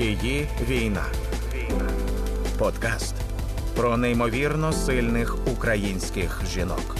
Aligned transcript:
Її 0.00 0.48
війна. 0.68 1.04
Подкаст 2.58 3.14
про 3.76 3.96
неймовірно 3.96 4.72
сильних 4.72 5.36
українських 5.52 6.42
жінок. 6.46 6.96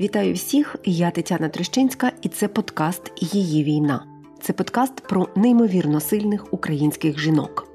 Вітаю 0.00 0.34
всіх! 0.34 0.76
Я 0.84 1.10
Тетяна 1.10 1.48
Трещинська, 1.48 2.12
і 2.22 2.28
це 2.28 2.48
подкаст 2.48 3.12
Її 3.16 3.64
війна. 3.64 4.06
Це 4.42 4.52
подкаст 4.52 4.94
про 5.00 5.28
неймовірно 5.36 6.00
сильних 6.00 6.54
українських 6.54 7.18
жінок. 7.18 7.68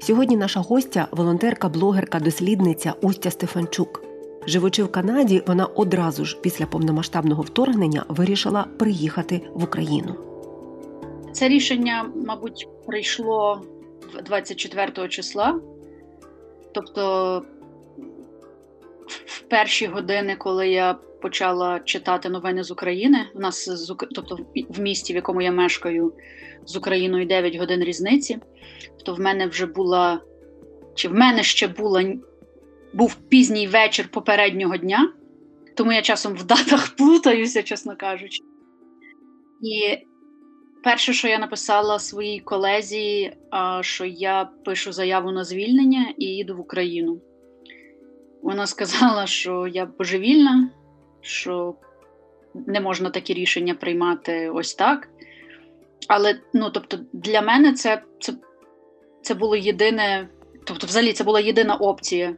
Сьогодні 0.00 0.36
наша 0.36 0.60
гостя 0.60 1.08
волонтерка, 1.10 1.68
блогерка, 1.68 2.20
дослідниця 2.20 2.94
Устя 3.02 3.30
Стефанчук. 3.30 4.05
Живучи 4.46 4.82
в 4.82 4.92
Канаді, 4.92 5.42
вона 5.46 5.66
одразу 5.66 6.24
ж 6.24 6.38
після 6.40 6.66
повномасштабного 6.66 7.42
вторгнення 7.42 8.04
вирішила 8.08 8.66
приїхати 8.78 9.40
в 9.54 9.64
Україну. 9.64 10.14
Це 11.32 11.48
рішення, 11.48 12.10
мабуть, 12.26 12.68
прийшло 12.86 13.62
24 14.24 15.08
числа. 15.08 15.60
Тобто, 16.74 17.42
в 19.26 19.40
перші 19.40 19.86
години, 19.86 20.36
коли 20.36 20.68
я 20.68 20.94
почала 21.22 21.80
читати 21.80 22.28
новини 22.28 22.64
з 22.64 22.70
України, 22.70 23.18
у 23.34 23.38
нас 23.38 23.68
з 23.68 23.94
тобто 24.14 24.38
в 24.68 24.80
місті, 24.80 25.12
в 25.12 25.16
якому 25.16 25.42
я 25.42 25.52
мешкаю, 25.52 26.12
з 26.66 26.76
Україною 26.76 27.26
9 27.26 27.56
годин 27.56 27.84
різниці, 27.84 28.38
то 29.04 29.14
в 29.14 29.20
мене 29.20 29.46
вже 29.46 29.66
була, 29.66 30.20
чи 30.94 31.08
в 31.08 31.14
мене 31.14 31.42
ще 31.42 31.68
була 31.68 32.14
був 32.96 33.14
пізній 33.14 33.66
вечір 33.66 34.08
попереднього 34.10 34.76
дня, 34.76 35.12
тому 35.74 35.92
я 35.92 36.02
часом 36.02 36.34
в 36.34 36.44
датах 36.44 36.88
плутаюся, 36.96 37.62
чесно 37.62 37.96
кажучи. 37.96 38.42
І 39.62 39.98
перше, 40.84 41.12
що 41.12 41.28
я 41.28 41.38
написала 41.38 41.98
своїй 41.98 42.40
колезі, 42.40 43.36
що 43.80 44.04
я 44.04 44.48
пишу 44.64 44.92
заяву 44.92 45.32
на 45.32 45.44
звільнення 45.44 46.14
і 46.18 46.24
їду 46.24 46.56
в 46.56 46.60
Україну. 46.60 47.20
Вона 48.42 48.66
сказала, 48.66 49.26
що 49.26 49.66
я 49.66 49.86
божевільна, 49.86 50.70
що 51.20 51.74
не 52.54 52.80
можна 52.80 53.10
такі 53.10 53.34
рішення 53.34 53.74
приймати 53.74 54.50
ось 54.50 54.74
так. 54.74 55.08
Але 56.08 56.40
ну, 56.54 56.70
тобто, 56.70 56.98
для 57.12 57.42
мене 57.42 57.72
це, 57.72 58.02
це, 58.20 58.32
це 59.22 59.34
було 59.34 59.56
єдине, 59.56 60.28
тобто, 60.64 60.86
взагалі, 60.86 61.12
це 61.12 61.24
була 61.24 61.40
єдина 61.40 61.76
опція. 61.76 62.36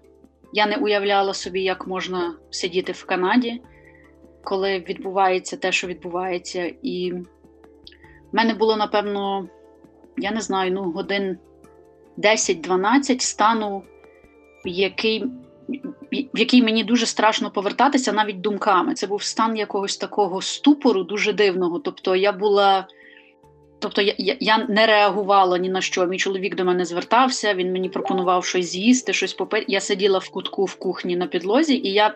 Я 0.59 0.67
не 0.67 0.77
уявляла 0.77 1.35
собі, 1.35 1.63
як 1.63 1.87
можна 1.87 2.35
сидіти 2.51 2.93
в 2.93 3.05
Канаді, 3.05 3.63
коли 4.45 4.79
відбувається 4.79 5.57
те, 5.57 5.73
що 5.73 5.87
відбувається. 5.87 6.73
І 6.83 7.13
в 7.13 8.37
мене 8.37 8.55
було, 8.55 8.77
напевно, 8.77 9.49
я 10.17 10.31
не 10.31 10.41
знаю, 10.41 10.73
ну, 10.73 10.91
годин 10.91 11.39
10-12 12.19 13.21
стану, 13.21 13.83
який 14.65 15.25
в 16.35 16.39
який 16.39 16.63
мені 16.63 16.85
дуже 16.85 17.07
страшно 17.07 17.51
повертатися 17.51 18.13
навіть 18.13 18.41
думками. 18.41 18.95
Це 18.95 19.07
був 19.07 19.23
стан 19.23 19.57
якогось 19.57 19.97
такого 19.97 20.43
ступору, 20.43 21.05
дуже 21.05 21.33
дивного. 21.33 21.79
Тобто 21.79 22.17
я 22.17 22.33
була. 22.33 22.89
Тобто 23.79 24.03
я 24.03 24.15
я, 24.41 24.67
не 24.69 24.87
реагувала 24.87 25.59
ні 25.59 25.69
на 25.69 25.81
що. 25.81 26.07
Мій 26.07 26.19
чоловік 26.19 26.57
до 26.57 26.65
мене 26.65 26.85
звертався, 26.85 27.55
він 27.55 27.73
мені 27.73 27.89
пропонував 27.89 28.45
щось 28.45 28.67
з'їсти, 28.67 29.13
щось 29.13 29.35
попити. 29.35 29.65
Я 29.69 29.81
сиділа 29.81 30.19
в 30.19 30.29
кутку 30.29 30.65
в 30.65 30.75
кухні 30.75 31.17
на 31.17 31.27
підлозі, 31.27 31.75
і 31.75 31.93
я 31.93 32.15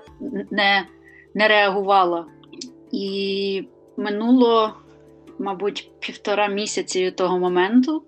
не 0.51 0.87
не 1.35 1.49
реагувала. 1.49 2.27
І 2.93 3.65
минуло, 3.97 4.75
мабуть, 5.39 5.91
півтора 6.01 6.49
місяці 6.49 7.11
того 7.11 7.39
моменту. 7.39 8.03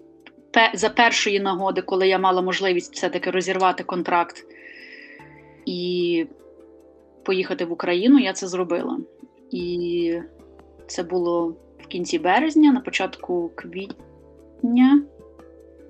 За 0.75 0.89
першої 0.89 1.41
нагоди, 1.41 1.83
коли 1.83 2.09
я 2.09 2.19
мала 2.19 2.43
можливість 2.43 2.95
все-таки 2.95 3.31
розірвати 3.31 3.84
контракт 3.84 4.47
і 5.67 6.27
поїхати 7.25 7.65
в 7.65 7.73
Україну, 7.73 8.19
я 8.19 8.33
це 8.33 8.49
зробила. 8.49 8.99
І 9.51 10.19
це 10.87 11.03
було 11.03 11.57
в 11.84 11.87
кінці 11.87 12.19
березня, 12.19 12.72
на 12.72 12.81
початку 12.81 13.50
квітня. 13.55 15.03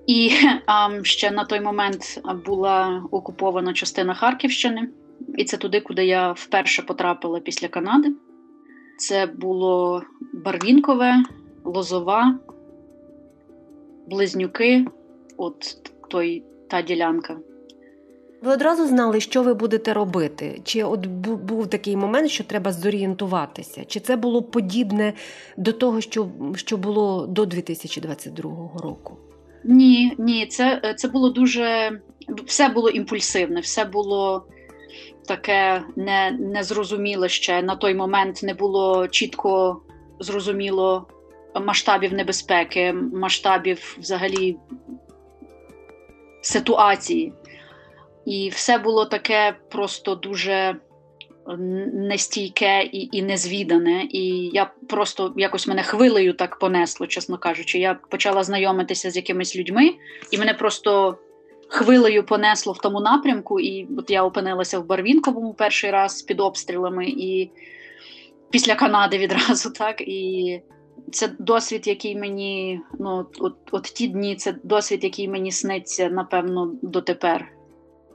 І 0.06 0.30
а, 0.66 0.88
ще 1.02 1.30
на 1.30 1.44
той 1.44 1.60
момент 1.60 2.22
була 2.46 3.04
окупована 3.10 3.72
частина 3.72 4.14
Харківщини, 4.14 4.88
і 5.36 5.44
це 5.44 5.56
туди, 5.56 5.80
куди 5.80 6.06
я 6.06 6.32
вперше 6.32 6.82
потрапила 6.82 7.40
після 7.40 7.68
Канади. 7.68 8.12
Це 8.98 9.26
було 9.26 10.02
Барвінкове, 10.32 11.24
Лозова, 11.64 12.38
Близнюки, 14.06 14.86
от 15.36 15.76
той 16.08 16.42
та 16.68 16.82
ділянка. 16.82 17.36
Ви 18.44 18.52
одразу 18.52 18.86
знали, 18.86 19.20
що 19.20 19.42
ви 19.42 19.54
будете 19.54 19.92
робити? 19.92 20.60
Чи 20.64 20.82
от 20.84 21.06
був 21.06 21.66
такий 21.66 21.96
момент, 21.96 22.30
що 22.30 22.44
треба 22.44 22.72
зорієнтуватися? 22.72 23.84
Чи 23.84 24.00
це 24.00 24.16
було 24.16 24.42
подібне 24.42 25.12
до 25.56 25.72
того, 25.72 26.00
що 26.00 26.28
що 26.54 26.76
було 26.76 27.26
до 27.26 27.46
2022 27.46 28.70
року? 28.82 29.16
Ні, 29.64 30.14
ні, 30.18 30.46
це 30.46 30.94
це 30.96 31.08
було 31.08 31.30
дуже 31.30 32.00
все 32.46 32.68
було 32.68 32.90
імпульсивне, 32.90 33.60
все 33.60 33.84
було 33.84 34.46
таке 35.28 35.82
не, 35.96 36.30
незрозуміле 36.30 37.28
ще. 37.28 37.62
На 37.62 37.76
той 37.76 37.94
момент 37.94 38.42
не 38.42 38.54
було 38.54 39.08
чітко 39.08 39.80
зрозуміло 40.20 41.06
масштабів 41.62 42.12
небезпеки, 42.12 42.92
масштабів 42.92 43.96
взагалі 44.00 44.56
ситуації. 46.42 47.32
І 48.26 48.48
все 48.48 48.78
було 48.78 49.04
таке 49.04 49.56
просто 49.70 50.14
дуже 50.14 50.76
нестійке 51.92 52.82
і 52.82 53.08
і 53.12 53.22
незвідане. 53.22 54.08
І 54.10 54.50
я 54.52 54.70
просто 54.88 55.34
якось 55.36 55.66
мене 55.66 55.82
хвилею 55.82 56.32
так 56.32 56.58
понесло, 56.58 57.06
чесно 57.06 57.38
кажучи. 57.38 57.78
Я 57.78 57.94
почала 58.10 58.44
знайомитися 58.44 59.10
з 59.10 59.16
якимись 59.16 59.56
людьми, 59.56 59.94
і 60.30 60.38
мене 60.38 60.54
просто 60.54 61.18
хвилею 61.68 62.26
понесло 62.26 62.72
в 62.72 62.78
тому 62.78 63.00
напрямку. 63.00 63.60
І 63.60 63.88
от 63.98 64.10
я 64.10 64.24
опинилася 64.24 64.78
в 64.78 64.86
Барвінковому 64.86 65.54
перший 65.54 65.90
раз 65.90 66.22
під 66.22 66.40
обстрілами, 66.40 67.06
і 67.06 67.50
після 68.50 68.74
Канади 68.74 69.18
відразу 69.18 69.70
так. 69.78 70.00
І 70.00 70.60
це 71.12 71.28
досвід, 71.38 71.86
який 71.86 72.16
мені 72.16 72.80
ну 72.98 73.26
от, 73.38 73.56
от 73.72 73.82
ті 73.82 74.08
дні, 74.08 74.36
це 74.36 74.54
досвід, 74.62 75.04
який 75.04 75.28
мені 75.28 75.52
сниться, 75.52 76.08
напевно, 76.08 76.72
дотепер. 76.82 77.53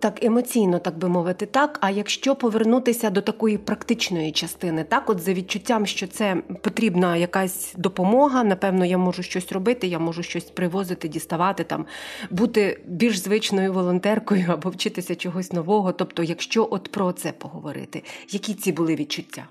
Так 0.01 0.23
емоційно, 0.23 0.79
так 0.79 0.97
би 0.97 1.09
мовити, 1.09 1.45
так. 1.45 1.77
А 1.81 1.89
якщо 1.89 2.35
повернутися 2.35 3.09
до 3.09 3.21
такої 3.21 3.57
практичної 3.57 4.31
частини, 4.31 4.83
так, 4.83 5.09
от 5.09 5.19
за 5.19 5.33
відчуттям, 5.33 5.85
що 5.85 6.07
це 6.07 6.35
потрібна 6.61 7.17
якась 7.17 7.73
допомога, 7.77 8.43
напевно, 8.43 8.85
я 8.85 8.97
можу 8.97 9.23
щось 9.23 9.51
робити, 9.51 9.87
я 9.87 9.99
можу 9.99 10.23
щось 10.23 10.43
привозити, 10.43 11.07
діставати, 11.07 11.63
там 11.63 11.85
бути 12.29 12.81
більш 12.85 13.17
звичною 13.17 13.73
волонтеркою 13.73 14.45
або 14.49 14.69
вчитися 14.69 15.15
чогось 15.15 15.53
нового. 15.53 15.91
Тобто, 15.91 16.23
якщо 16.23 16.67
от 16.71 16.91
про 16.91 17.11
це 17.11 17.31
поговорити, 17.31 18.03
які 18.29 18.53
ці 18.53 18.71
були 18.71 18.95
відчуття? 18.95 19.47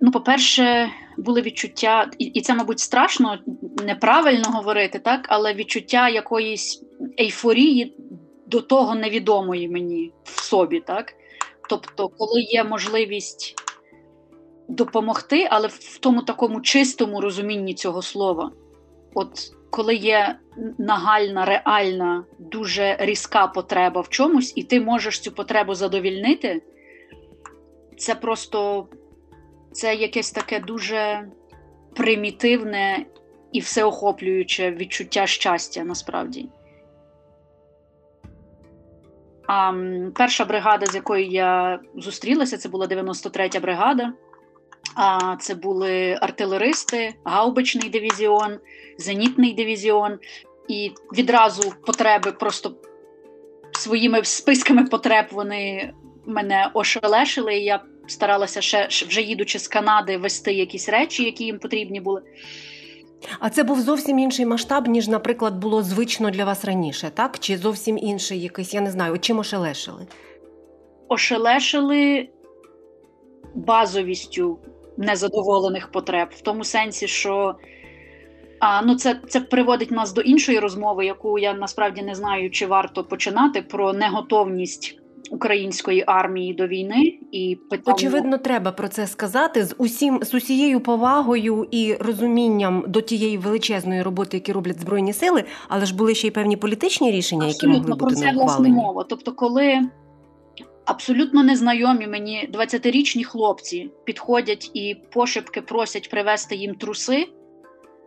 Ну, 0.00 0.10
по-перше, 0.10 0.88
були 1.18 1.42
відчуття, 1.42 2.10
і 2.18 2.40
це, 2.40 2.54
мабуть, 2.54 2.78
страшно 2.78 3.38
неправильно 3.84 4.50
говорити, 4.50 4.98
так, 4.98 5.26
але 5.28 5.54
відчуття 5.54 6.08
якоїсь 6.08 6.82
ейфорії 7.20 7.96
до 8.46 8.60
того 8.60 8.94
невідомої 8.94 9.68
мені 9.68 10.12
в 10.24 10.42
собі, 10.42 10.80
так? 10.80 11.14
Тобто, 11.68 12.08
коли 12.08 12.40
є 12.40 12.64
можливість 12.64 13.54
допомогти, 14.68 15.48
але 15.50 15.68
в 15.68 15.98
тому 15.98 16.22
такому 16.22 16.60
чистому 16.60 17.20
розумінні 17.20 17.74
цього 17.74 18.02
слова, 18.02 18.52
от 19.14 19.52
коли 19.70 19.94
є 19.94 20.38
нагальна, 20.78 21.44
реальна, 21.44 22.24
дуже 22.38 22.96
різка 23.00 23.46
потреба 23.46 24.00
в 24.00 24.08
чомусь, 24.08 24.52
і 24.56 24.62
ти 24.62 24.80
можеш 24.80 25.20
цю 25.20 25.32
потребу 25.32 25.74
задовільнити, 25.74 26.62
це 27.96 28.14
просто 28.14 28.88
це 29.72 29.94
якесь 29.94 30.30
таке 30.30 30.60
дуже 30.60 31.28
примітивне 31.94 33.06
і 33.52 33.60
всеохоплююче 33.60 34.70
відчуття 34.70 35.26
щастя 35.26 35.84
насправді. 35.84 36.48
А 39.46 39.72
перша 40.14 40.44
бригада, 40.44 40.86
з 40.86 40.94
якою 40.94 41.26
я 41.26 41.80
зустрілася, 41.94 42.58
це 42.58 42.68
була 42.68 42.86
93-я 42.86 43.60
бригада. 43.60 44.12
А 44.94 45.36
це 45.40 45.54
були 45.54 46.18
артилеристи, 46.20 47.14
гаубичний 47.24 47.88
дивізіон, 47.88 48.58
зенітний 48.98 49.52
дивізіон. 49.52 50.18
І 50.68 50.92
відразу 51.12 51.72
потреби 51.86 52.32
просто 52.32 52.74
своїми 53.72 54.24
списками 54.24 54.84
потреб 54.84 55.26
вони 55.30 55.92
мене 56.26 56.70
ошелешили. 56.74 57.54
і 57.54 57.64
Я 57.64 57.82
старалася 58.06 58.60
ще 58.60 58.88
вже 58.88 59.20
їдучи 59.20 59.58
з 59.58 59.68
Канади 59.68 60.16
вести 60.16 60.52
якісь 60.52 60.88
речі, 60.88 61.24
які 61.24 61.44
їм 61.44 61.58
потрібні 61.58 62.00
були. 62.00 62.22
А 63.38 63.50
це 63.50 63.62
був 63.64 63.80
зовсім 63.80 64.18
інший 64.18 64.46
масштаб, 64.46 64.86
ніж, 64.88 65.08
наприклад, 65.08 65.58
було 65.58 65.82
звично 65.82 66.30
для 66.30 66.44
вас 66.44 66.64
раніше, 66.64 67.10
так? 67.14 67.38
Чи 67.38 67.58
зовсім 67.58 67.98
інший 67.98 68.40
якийсь, 68.40 68.74
я 68.74 68.80
не 68.80 68.90
знаю, 68.90 69.18
чим 69.18 69.38
ошелешили? 69.38 70.06
Ошелешили 71.08 72.28
базовістю 73.54 74.58
незадоволених 74.96 75.90
потреб, 75.90 76.28
в 76.30 76.40
тому 76.40 76.64
сенсі, 76.64 77.08
що 77.08 77.54
а, 78.60 78.82
ну 78.82 78.94
це 78.94 79.20
це 79.28 79.40
приводить 79.40 79.90
нас 79.90 80.12
до 80.12 80.20
іншої 80.20 80.58
розмови, 80.58 81.06
яку 81.06 81.38
я 81.38 81.54
насправді 81.54 82.02
не 82.02 82.14
знаю, 82.14 82.50
чи 82.50 82.66
варто 82.66 83.04
починати 83.04 83.62
про 83.62 83.92
неготовність 83.92 84.98
української 85.30 86.04
армії 86.06 86.54
до 86.54 86.66
війни 86.66 87.18
і 87.32 87.58
питання... 87.70 87.94
очевидно, 87.94 88.38
треба 88.38 88.72
про 88.72 88.88
це 88.88 89.06
сказати 89.06 89.64
з 89.64 89.74
усім 89.78 90.20
з 90.22 90.34
усією 90.34 90.80
повагою 90.80 91.68
і 91.70 91.94
розумінням 91.94 92.84
до 92.88 93.00
тієї 93.00 93.38
величезної 93.38 94.02
роботи, 94.02 94.36
які 94.36 94.52
роблять 94.52 94.80
збройні 94.80 95.12
сили, 95.12 95.44
але 95.68 95.86
ж 95.86 95.96
були 95.96 96.14
ще 96.14 96.26
й 96.26 96.30
певні 96.30 96.56
політичні 96.56 97.12
рішення, 97.12 97.46
Абсолютно, 97.46 97.74
які 97.74 97.88
могли 97.88 97.98
про 97.98 98.08
бути 98.08 98.20
це 98.20 98.32
власне 98.32 98.68
мова. 98.68 99.04
Тобто, 99.08 99.32
коли 99.32 99.80
абсолютно 100.84 101.42
незнайомі 101.42 102.06
мені 102.06 102.50
20-річні 102.52 103.24
хлопці 103.24 103.90
підходять 104.04 104.70
і 104.74 104.96
пошепки 105.12 105.62
просять 105.62 106.10
привезти 106.10 106.56
їм 106.56 106.74
труси. 106.74 107.28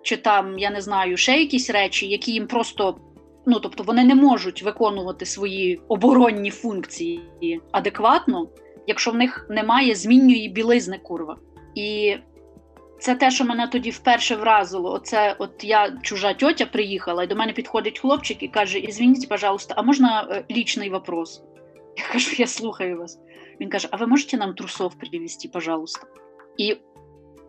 Чи 0.02 0.18
там, 0.18 0.60
я 0.60 0.72
не 0.72 0.82
знаю, 0.82 1.18
ще 1.18 1.40
якісь 1.40 1.70
речі, 1.70 2.08
які 2.08 2.32
їм 2.32 2.48
просто 2.48 2.98
ну 3.46 3.60
тобто 3.60 3.84
вони 3.84 4.04
не 4.04 4.16
можуть 4.16 4.64
виконувати 4.64 5.26
свої 5.26 5.82
оборонні 5.88 6.52
функції 6.52 7.22
адекватно, 7.72 8.50
якщо 8.88 9.12
в 9.12 9.16
них 9.16 9.46
немає 9.50 9.96
змінної 9.96 10.50
білизни 10.50 10.98
курва. 10.98 11.38
І 11.76 12.18
це 13.00 13.16
те, 13.16 13.32
що 13.32 13.46
мене 13.46 13.68
тоді 13.68 13.90
вперше 13.90 14.36
вразило. 14.36 14.94
Оце, 14.94 15.36
от 15.40 15.64
я 15.64 15.98
чужа 16.02 16.34
тьотя 16.34 16.66
приїхала, 16.66 17.24
і 17.24 17.28
до 17.28 17.36
мене 17.36 17.54
підходить 17.54 18.00
хлопчик 18.00 18.44
і 18.44 18.48
каже: 18.48 18.80
Ізвініть, 18.80 19.30
пожалуйста, 19.30 19.74
а 19.78 19.82
можна 19.82 20.28
е, 20.32 20.44
лічний 20.52 20.90
вопрос? 20.90 21.44
Я 21.98 22.04
кажу, 22.12 22.32
я 22.38 22.48
слухаю 22.48 22.98
вас. 22.98 23.20
Він 23.62 23.70
каже: 23.70 23.88
А 23.92 23.98
ви 23.98 24.08
можете 24.08 24.38
нам 24.38 24.54
трусов 24.54 24.96
привезти, 24.96 25.50
пожалуйста? 25.54 26.08
І 26.58 26.78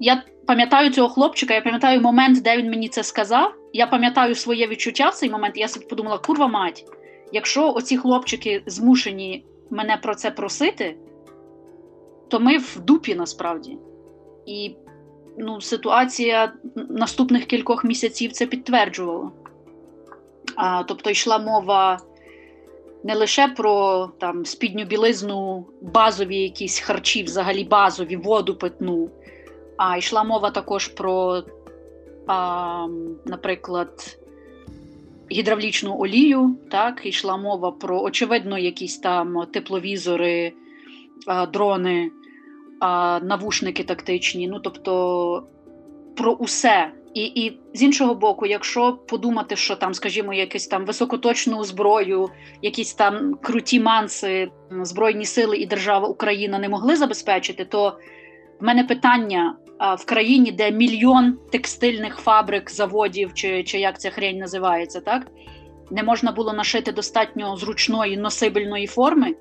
я 0.00 0.22
пам'ятаю 0.46 0.90
цього 0.90 1.08
хлопчика, 1.08 1.54
я 1.54 1.60
пам'ятаю 1.60 2.00
момент, 2.00 2.42
де 2.42 2.56
він 2.56 2.70
мені 2.70 2.88
це 2.88 3.02
сказав. 3.02 3.54
Я 3.72 3.86
пам'ятаю 3.86 4.34
своє 4.34 4.66
відчуття 4.66 5.08
в 5.08 5.14
цей 5.14 5.30
момент. 5.30 5.56
Я 5.56 5.68
собі 5.68 5.86
подумала, 5.86 6.18
курва 6.18 6.48
мать, 6.48 6.84
якщо 7.32 7.72
оці 7.72 7.96
хлопчики 7.96 8.62
змушені 8.66 9.44
мене 9.70 9.96
про 9.96 10.14
це 10.14 10.30
просити, 10.30 10.96
то 12.28 12.40
ми 12.40 12.58
в 12.58 12.80
дупі 12.80 13.14
насправді. 13.14 13.78
І 14.46 14.74
ну, 15.38 15.60
ситуація 15.60 16.52
наступних 16.74 17.44
кількох 17.44 17.84
місяців 17.84 18.32
це 18.32 18.46
підтверджувала. 18.46 19.30
А, 20.56 20.82
Тобто 20.82 21.10
йшла 21.10 21.38
мова 21.38 21.98
не 23.04 23.14
лише 23.14 23.48
про 23.48 24.06
там 24.18 24.44
спідню 24.44 24.84
білизну, 24.84 25.66
базові 25.82 26.36
якісь 26.36 26.80
харчі, 26.80 27.22
взагалі 27.22 27.64
базові, 27.64 28.16
воду 28.16 28.54
питну. 28.54 29.10
А 29.76 29.96
йшла 29.96 30.24
мова 30.24 30.50
також 30.50 30.88
про, 30.88 31.42
а, 32.30 32.86
наприклад, 33.26 34.18
гідравлічну 35.32 35.98
олію. 35.98 36.56
Так, 36.70 37.06
йшла 37.06 37.36
мова 37.36 37.72
про, 37.72 38.02
очевидно, 38.02 38.58
якісь 38.58 38.98
там 38.98 39.46
тепловізори, 39.52 40.52
а, 41.26 41.46
дрони, 41.46 42.10
а, 42.80 43.20
навушники 43.22 43.84
тактичні. 43.84 44.48
Ну, 44.48 44.60
тобто 44.60 45.46
про 46.16 46.32
усе. 46.32 46.92
І 47.14 47.24
і 47.24 47.60
з 47.74 47.82
іншого 47.82 48.14
боку, 48.14 48.46
якщо 48.46 48.92
подумати, 48.92 49.56
що 49.56 49.76
там, 49.76 49.94
скажімо, 49.94 50.34
якусь 50.34 50.66
там 50.66 50.84
високоточну 50.84 51.64
зброю, 51.64 52.28
якісь 52.62 52.94
там 52.94 53.34
круті 53.42 53.80
манси, 53.80 54.50
Збройні 54.82 55.24
сили 55.24 55.56
і 55.56 55.66
держава 55.66 56.08
Україна 56.08 56.58
не 56.58 56.68
могли 56.68 56.96
забезпечити, 56.96 57.64
то 57.64 57.98
в 58.60 58.64
мене 58.64 58.84
питання 58.84 59.56
в 59.98 60.04
країні, 60.04 60.52
де 60.52 60.70
мільйон 60.70 61.38
текстильних 61.52 62.16
фабрик, 62.16 62.70
заводів, 62.70 63.34
чи 63.34 63.64
чи 63.64 63.78
як 63.78 64.00
ця 64.00 64.10
хрень 64.10 64.38
називається, 64.38 65.00
так 65.00 65.26
не 65.90 66.02
можна 66.02 66.32
було 66.32 66.52
нашити 66.52 66.92
достатньо 66.92 67.56
зручної 67.56 68.16
носибельної 68.16 68.86
форми, 68.86 69.34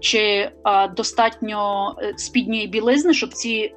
чи 0.00 0.50
а, 0.62 0.88
достатньо 0.88 1.94
е, 2.02 2.14
спідньої 2.16 2.66
білизни, 2.66 3.14
щоб 3.14 3.32
ці 3.32 3.74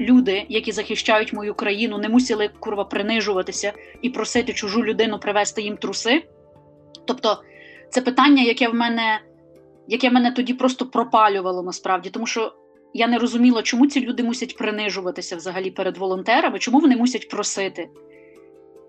люди, 0.00 0.46
які 0.48 0.72
захищають 0.72 1.32
мою 1.32 1.54
країну, 1.54 1.98
не 1.98 2.08
мусили 2.08 2.50
курва 2.60 2.84
принижуватися 2.84 3.72
і 4.02 4.10
просити 4.10 4.52
чужу 4.52 4.84
людину 4.84 5.18
привезти 5.18 5.62
їм 5.62 5.76
труси. 5.76 6.22
Тобто, 7.06 7.42
це 7.90 8.00
питання, 8.00 8.42
яке 8.42 8.68
в 8.68 8.74
мене. 8.74 9.20
Яке 9.90 10.10
мене 10.10 10.32
тоді 10.32 10.54
просто 10.54 10.86
пропалювало 10.86 11.62
насправді, 11.62 12.10
тому 12.10 12.26
що 12.26 12.52
я 12.94 13.08
не 13.08 13.18
розуміла, 13.18 13.62
чому 13.62 13.86
ці 13.86 14.00
люди 14.00 14.22
мусять 14.22 14.56
принижуватися 14.56 15.36
взагалі 15.36 15.70
перед 15.70 15.96
волонтерами, 15.98 16.58
чому 16.58 16.80
вони 16.80 16.96
мусять 16.96 17.28
просити. 17.28 17.88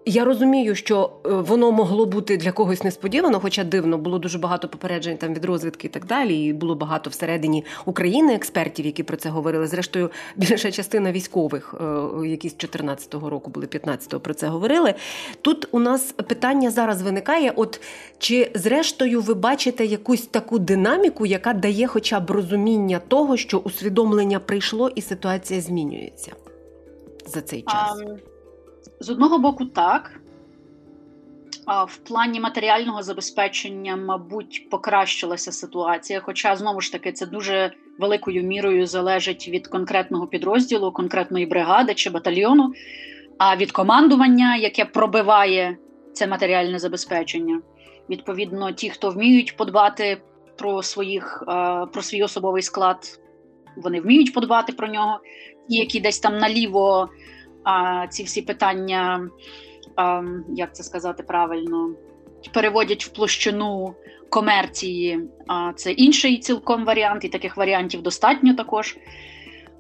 Я 0.10 0.26
розумію, 0.26 0.76
що 0.76 1.12
е, 1.26 1.30
воно 1.30 1.72
могло 1.72 2.06
бути 2.06 2.38
для 2.38 2.52
когось 2.52 2.84
несподівано, 2.84 3.40
хоча 3.40 3.64
дивно 3.64 3.98
було 3.98 4.20
дуже 4.20 4.38
багато 4.38 4.68
попереджень 4.68 5.18
там 5.18 5.34
від 5.34 5.46
розвідки 5.46 5.88
і 5.88 5.90
так 5.90 6.06
далі. 6.06 6.46
І 6.46 6.54
було 6.54 6.76
багато 6.76 7.10
всередині 7.10 7.66
України 7.86 8.34
експертів, 8.34 8.86
які 8.86 9.04
про 9.04 9.18
це 9.18 9.30
говорили. 9.30 9.68
Зрештою, 9.68 10.12
більша 10.36 10.72
частина 10.72 11.12
військових, 11.12 11.76
е, 11.82 12.28
які 12.28 12.50
з 12.50 12.56
14-го 12.56 13.30
року 13.30 13.52
були 13.52 13.66
15-го, 13.66 14.20
про 14.20 14.34
це 14.34 14.48
говорили. 14.48 14.94
Тут 15.42 15.68
у 15.72 15.80
нас 15.80 16.12
питання 16.12 16.72
зараз 16.72 17.02
виникає: 17.02 17.54
от 17.56 17.82
чи 18.18 18.52
зрештою 18.56 19.22
ви 19.22 19.34
бачите 19.34 19.86
якусь 19.86 20.22
таку 20.22 20.60
динаміку, 20.60 21.26
яка 21.26 21.54
дає 21.54 21.88
хоча 21.88 22.20
б 22.20 22.32
розуміння 22.32 23.02
того, 23.08 23.38
що 23.38 23.58
усвідомлення 23.58 24.40
прийшло 24.40 24.90
і 24.96 25.02
ситуація 25.02 25.62
змінюється 25.62 26.32
за 27.26 27.42
цей 27.42 27.62
час? 27.62 27.98
Um... 27.98 28.29
З 29.02 29.10
одного 29.10 29.40
боку, 29.40 29.66
так. 29.66 30.20
В 31.88 31.98
плані 31.98 32.40
матеріального 32.40 33.04
забезпечення, 33.04 33.96
мабуть, 33.96 34.70
покращилася 34.70 35.52
ситуація. 35.52 36.20
Хоча, 36.20 36.56
знову 36.56 36.82
ж 36.82 36.92
таки, 36.92 37.12
це 37.12 37.26
дуже 37.26 37.72
великою 38.00 38.44
мірою 38.44 38.86
залежить 38.86 39.50
від 39.50 39.68
конкретного 39.68 40.28
підрозділу, 40.28 40.92
конкретної 40.92 41.46
бригади 41.46 41.94
чи 41.94 42.10
батальйону, 42.10 42.74
а 43.38 43.56
від 43.56 43.72
командування, 43.72 44.56
яке 44.56 44.86
пробиває 44.86 45.78
це 46.14 46.28
матеріальне 46.28 46.80
забезпечення. 46.80 47.62
Відповідно, 48.10 48.72
ті, 48.72 48.90
хто 48.90 49.10
вміють 49.10 49.58
подбати 49.58 50.22
про 50.58 50.84
своїх, 50.84 51.44
про 51.94 52.02
свій 52.02 52.24
особовий 52.24 52.62
склад, 52.62 53.20
вони 53.78 54.02
вміють 54.02 54.34
подбати 54.34 54.74
про 54.74 54.88
нього. 54.88 55.20
Ті, 55.70 55.78
які 55.78 56.00
десь 56.00 56.20
там 56.20 56.38
наліво 56.38 57.10
а 57.70 58.08
ці 58.08 58.24
всі 58.24 58.42
питання, 58.42 59.30
а, 59.96 60.24
як 60.56 60.76
це 60.76 60.84
сказати 60.84 61.24
правильно, 61.24 61.92
переводять 62.54 63.06
в 63.06 63.10
площину 63.10 63.96
комерції. 64.30 65.30
А 65.48 65.74
це 65.76 65.92
інший 65.92 66.38
цілком 66.38 66.86
варіант, 66.86 67.26
і 67.26 67.30
таких 67.30 67.58
варіантів 67.58 68.02
достатньо 68.02 68.54
також. 68.54 68.98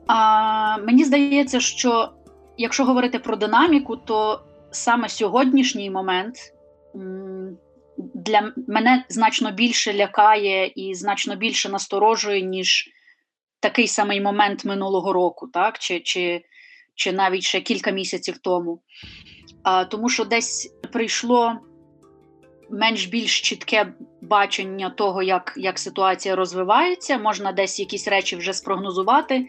А, 0.07 0.77
Мені 0.77 1.03
здається, 1.03 1.59
що 1.59 2.09
якщо 2.57 2.85
говорити 2.85 3.19
про 3.19 3.35
динаміку, 3.35 3.97
то 3.97 4.41
саме 4.71 5.09
сьогоднішній 5.09 5.89
момент. 5.89 6.35
Для 7.97 8.53
мене 8.67 9.05
значно 9.09 9.51
більше 9.51 9.93
лякає 9.93 10.71
і 10.75 10.95
значно 10.95 11.35
більше 11.35 11.69
насторожує, 11.69 12.41
ніж 12.41 12.89
такий 13.59 13.87
самий 13.87 14.21
момент 14.21 14.65
минулого 14.65 15.13
року, 15.13 15.47
так? 15.53 15.79
Чи 15.79 15.99
чи 15.99 16.41
чи 16.99 17.11
навіть 17.11 17.43
ще 17.43 17.61
кілька 17.61 17.91
місяців 17.91 18.37
тому. 18.37 18.79
А, 19.63 19.85
Тому 19.85 20.09
що 20.09 20.25
десь 20.25 20.73
прийшло 20.93 21.53
менш 22.69 23.05
більш 23.05 23.41
чітке 23.41 23.93
бачення 24.21 24.89
того, 24.89 25.23
як, 25.23 25.53
як 25.57 25.79
ситуація 25.79 26.35
розвивається, 26.35 27.17
можна 27.17 27.51
десь 27.51 27.79
якісь 27.79 28.07
речі 28.07 28.35
вже 28.35 28.53
спрогнозувати, 28.53 29.47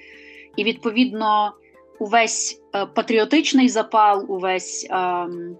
і 0.57 0.65
відповідно 0.65 1.53
увесь 1.99 2.63
е, 2.75 2.87
патріотичний 2.87 3.69
запал, 3.69 4.27
увесь 4.29 4.87
ем, 4.91 5.57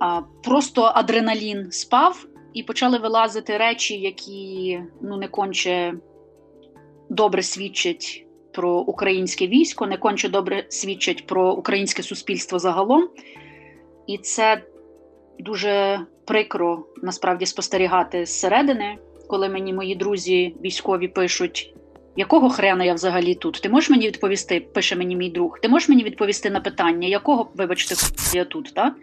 а, 0.00 0.20
просто 0.44 0.92
адреналін 0.94 1.70
спав, 1.70 2.26
і 2.54 2.62
почали 2.62 2.98
вилазити 2.98 3.56
речі, 3.56 4.00
які 4.00 4.80
ну 5.02 5.16
не 5.16 5.28
конче 5.28 5.94
добре 7.10 7.42
свідчать 7.42 8.26
про 8.52 8.78
українське 8.78 9.46
військо, 9.46 9.86
не 9.86 9.96
конче 9.96 10.28
добре 10.28 10.64
свідчать 10.68 11.26
про 11.26 11.52
українське 11.52 12.02
суспільство 12.02 12.58
загалом. 12.58 13.08
І 14.06 14.18
це 14.18 14.62
дуже 15.38 16.00
прикро 16.24 16.86
насправді 17.02 17.46
спостерігати 17.46 18.26
зсередини, 18.26 18.98
коли 19.28 19.48
мені 19.48 19.72
мої 19.72 19.94
друзі 19.94 20.54
військові 20.64 21.08
пишуть, 21.08 21.74
якого 22.16 22.50
хрена 22.50 22.84
я 22.84 22.94
взагалі 22.94 23.34
тут? 23.34 23.60
Ти 23.62 23.68
можеш 23.68 23.90
мені 23.90 24.06
відповісти? 24.06 24.60
Пише 24.60 24.96
мені 24.96 25.16
мій 25.16 25.30
друг. 25.30 25.60
Ти 25.60 25.68
можеш 25.68 25.88
мені 25.88 26.04
відповісти 26.04 26.50
на 26.50 26.60
питання, 26.60 27.08
якого, 27.08 27.50
вибачте, 27.54 27.94
я 28.34 28.44
тут? 28.44 28.74
Та? 28.74 28.94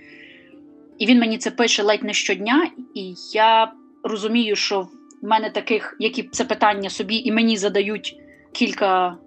І 0.98 1.06
він 1.06 1.20
мені 1.20 1.38
це 1.38 1.52
пише 1.52 1.84
ледь 1.84 2.04
не 2.04 2.14
щодня, 2.14 2.72
і 2.94 3.14
я 3.34 3.74
розумію, 4.04 4.56
що 4.56 4.82
в 5.22 5.28
мене 5.28 5.50
таких, 5.50 5.98
які 6.00 6.24
це 6.24 6.46
питання 6.46 6.90
собі 6.90 7.16
і 7.16 7.32
мені 7.32 7.58
задають 7.58 8.16
кілька 8.52 9.18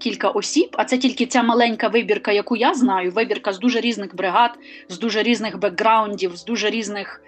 кілька 0.00 0.28
осіб, 0.28 0.68
а 0.72 0.84
це 0.84 0.98
тільки 0.98 1.26
ця 1.26 1.42
маленька 1.42 1.88
вибірка, 1.88 2.32
яку 2.32 2.56
я 2.56 2.74
знаю. 2.74 3.10
Вибірка 3.10 3.52
з 3.52 3.58
дуже 3.58 3.80
різних 3.80 4.16
бригад, 4.16 4.50
з 4.88 4.98
дуже 4.98 5.22
різних 5.22 5.58
бекграундів, 5.58 6.36
з 6.36 6.44
дуже 6.44 6.70
різних 6.70 7.22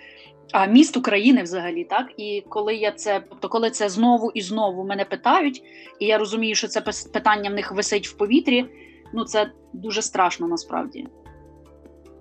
а, 0.52 0.66
міст 0.66 0.96
України 0.96 1.42
взагалі. 1.42 1.84
Так 1.84 2.06
і 2.16 2.44
коли 2.48 2.74
я 2.74 2.92
це, 2.92 3.22
тобто, 3.28 3.48
коли 3.48 3.70
це 3.70 3.88
знову 3.88 4.30
і 4.30 4.40
знову 4.40 4.84
мене 4.84 5.04
питають, 5.04 5.62
і 5.98 6.06
я 6.06 6.18
розумію, 6.18 6.54
що 6.54 6.68
це 6.68 6.80
питання 7.12 7.50
в 7.50 7.54
них 7.54 7.72
висить 7.72 8.08
в 8.08 8.12
повітрі. 8.16 8.66
Ну 9.14 9.24
це 9.24 9.50
дуже 9.72 10.02
страшно 10.02 10.48
насправді. 10.48 11.06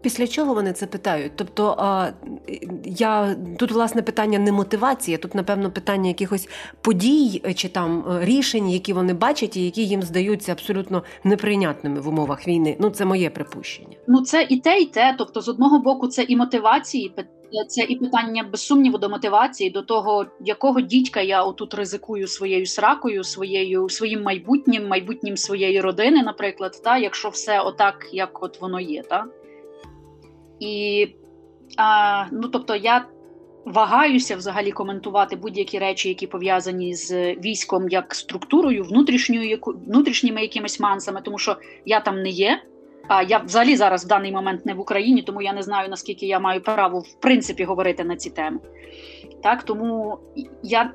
Після 0.01 0.27
чого 0.27 0.53
вони 0.53 0.73
це 0.73 0.87
питають? 0.87 1.31
Тобто 1.35 1.77
я 2.85 3.35
тут 3.59 3.71
власне 3.71 4.01
питання 4.01 4.39
не 4.39 4.51
мотивація, 4.51 5.17
тут 5.17 5.35
напевно 5.35 5.71
питання 5.71 6.07
якихось 6.07 6.49
подій 6.81 7.41
чи 7.55 7.69
там 7.69 8.05
е, 8.09 8.25
рішень, 8.25 8.69
які 8.69 8.93
вони 8.93 9.13
бачать, 9.13 9.57
і 9.57 9.65
які 9.65 9.85
їм 9.85 10.01
здаються 10.03 10.51
абсолютно 10.51 11.03
неприйнятними 11.23 12.01
в 12.01 12.07
умовах 12.07 12.47
війни. 12.47 12.77
Ну 12.79 12.89
це 12.89 13.05
моє 13.05 13.29
припущення. 13.29 13.97
Ну 14.07 14.21
це 14.21 14.47
і 14.49 14.59
те, 14.59 14.79
і 14.79 14.85
те. 14.85 15.15
Тобто, 15.17 15.41
з 15.41 15.49
одного 15.49 15.79
боку, 15.79 16.07
це 16.07 16.23
і 16.23 16.35
мотивації, 16.35 17.13
це 17.67 17.81
і 17.81 17.95
питання 17.95 18.43
без 18.51 18.61
сумніву 18.61 18.97
до 18.97 19.09
мотивації, 19.09 19.69
до 19.69 19.81
того, 19.81 20.25
якого 20.45 20.81
дідька 20.81 21.21
я 21.21 21.43
отут 21.43 21.73
ризикую 21.73 22.27
своєю 22.27 22.65
сракою, 22.65 23.23
своєю 23.23 23.89
своїм 23.89 24.23
майбутнім, 24.23 24.87
майбутнім 24.87 25.37
своєї 25.37 25.81
родини, 25.81 26.23
наприклад, 26.23 26.81
та 26.83 26.97
якщо 26.97 27.29
все 27.29 27.59
отак, 27.59 28.09
як 28.11 28.43
от 28.43 28.61
воно 28.61 28.79
є, 28.79 29.03
та. 29.03 29.25
І 30.61 31.07
а, 31.77 32.25
ну, 32.31 32.47
тобто 32.47 32.75
я 32.75 33.05
вагаюся 33.65 34.35
взагалі 34.35 34.71
коментувати 34.71 35.35
будь-які 35.35 35.79
речі, 35.79 36.09
які 36.09 36.27
пов'язані 36.27 36.95
з 36.95 37.33
військом 37.33 37.89
як 37.89 38.15
структурою, 38.15 38.83
внутрішньою, 38.83 39.59
внутрішніми 39.87 40.41
якимись 40.41 40.79
мансами, 40.79 41.21
тому 41.23 41.37
що 41.37 41.57
я 41.85 41.99
там 41.99 42.21
не 42.21 42.29
є. 42.29 42.61
А 43.07 43.23
я 43.23 43.37
взагалі 43.37 43.75
зараз 43.75 44.05
в 44.05 44.07
даний 44.07 44.31
момент 44.31 44.65
не 44.65 44.73
в 44.73 44.79
Україні, 44.79 45.21
тому 45.21 45.41
я 45.41 45.53
не 45.53 45.63
знаю 45.63 45.89
наскільки 45.89 46.25
я 46.25 46.39
маю 46.39 46.61
право 46.61 46.99
в 46.99 47.19
принципі 47.19 47.63
говорити 47.63 48.03
на 48.03 48.15
ці 48.15 48.29
теми. 48.29 48.59
Так, 49.43 49.63
Тому 49.63 50.19
я 50.63 50.91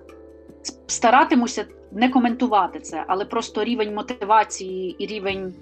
старатимуся 0.86 1.66
не 1.92 2.08
коментувати 2.08 2.80
це, 2.80 3.04
але 3.08 3.24
просто 3.24 3.64
рівень 3.64 3.94
мотивації 3.94 4.96
і 4.98 5.06
рівень. 5.06 5.54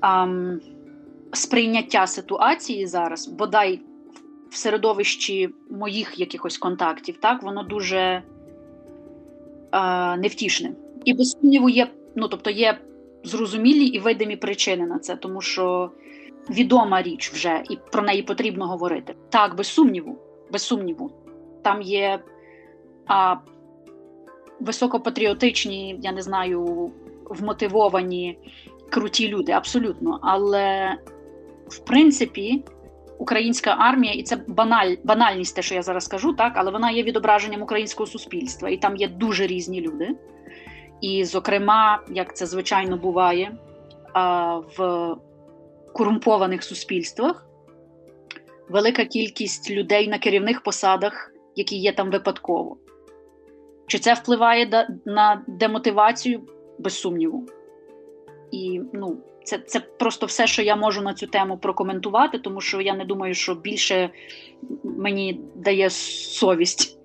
Ам, 0.00 0.60
сприйняття 1.34 2.06
ситуації 2.06 2.86
зараз, 2.86 3.28
бодай 3.28 3.80
в 4.50 4.56
середовищі 4.56 5.50
моїх 5.70 6.20
якихось 6.20 6.58
контактів, 6.58 7.16
так 7.16 7.42
воно 7.42 7.62
дуже 7.62 7.98
е, 7.98 8.22
невтішне. 10.16 10.72
І 11.04 11.14
без 11.14 11.30
сумніву 11.30 11.68
є, 11.68 11.90
ну 12.16 12.28
тобто 12.28 12.50
є 12.50 12.78
зрозумілі 13.24 13.86
і 13.86 13.98
видимі 13.98 14.36
причини 14.36 14.86
на 14.86 14.98
це, 14.98 15.16
тому 15.16 15.40
що 15.40 15.90
відома 16.50 17.02
річ 17.02 17.32
вже 17.32 17.62
і 17.70 17.78
про 17.92 18.02
неї 18.02 18.22
потрібно 18.22 18.66
говорити. 18.66 19.14
Так, 19.30 19.56
без 19.56 19.66
сумніву, 19.66 20.18
без 20.52 20.62
сумніву. 20.62 21.10
Там 21.62 21.82
є 21.82 22.18
а, 23.06 23.36
високопатріотичні, 24.60 25.98
я 26.02 26.12
не 26.12 26.22
знаю, 26.22 26.90
вмотивовані 27.24 28.38
круті 28.90 29.28
люди, 29.28 29.52
абсолютно. 29.52 30.18
Але 30.22 30.96
в 31.68 31.78
принципі, 31.78 32.64
українська 33.18 33.70
армія, 33.70 34.12
і 34.12 34.22
це 34.22 34.36
баналь, 34.46 34.94
банальність, 35.04 35.56
те, 35.56 35.62
що 35.62 35.74
я 35.74 35.82
зараз 35.82 36.04
скажу, 36.04 36.32
так, 36.32 36.52
але 36.56 36.70
вона 36.70 36.90
є 36.90 37.02
відображенням 37.02 37.62
українського 37.62 38.06
суспільства, 38.06 38.68
і 38.68 38.76
там 38.76 38.96
є 38.96 39.08
дуже 39.08 39.46
різні 39.46 39.80
люди. 39.80 40.10
І, 41.00 41.24
зокрема, 41.24 42.00
як 42.10 42.36
це 42.36 42.46
звичайно 42.46 42.96
буває 42.96 43.56
в 44.78 45.16
корумпованих 45.92 46.62
суспільствах, 46.62 47.46
велика 48.68 49.04
кількість 49.04 49.70
людей 49.70 50.08
на 50.08 50.18
керівних 50.18 50.62
посадах, 50.62 51.32
які 51.56 51.76
є 51.76 51.92
там 51.92 52.10
випадково. 52.10 52.76
Чи 53.86 53.98
це 53.98 54.14
впливає 54.14 54.88
на 55.04 55.42
демотивацію? 55.46 56.40
Без 56.78 56.98
сумніву. 56.98 57.46
І 58.50 58.80
ну, 58.92 59.16
це 59.44 59.58
це 59.58 59.80
просто 59.80 60.26
все, 60.26 60.46
що 60.46 60.62
я 60.62 60.76
можу 60.76 61.02
на 61.02 61.14
цю 61.14 61.26
тему 61.26 61.58
прокоментувати, 61.58 62.38
тому 62.38 62.60
що 62.60 62.80
я 62.80 62.94
не 62.94 63.04
думаю, 63.04 63.34
що 63.34 63.54
більше 63.54 64.10
мені 64.84 65.40
дає 65.54 65.90
совість. 65.90 66.98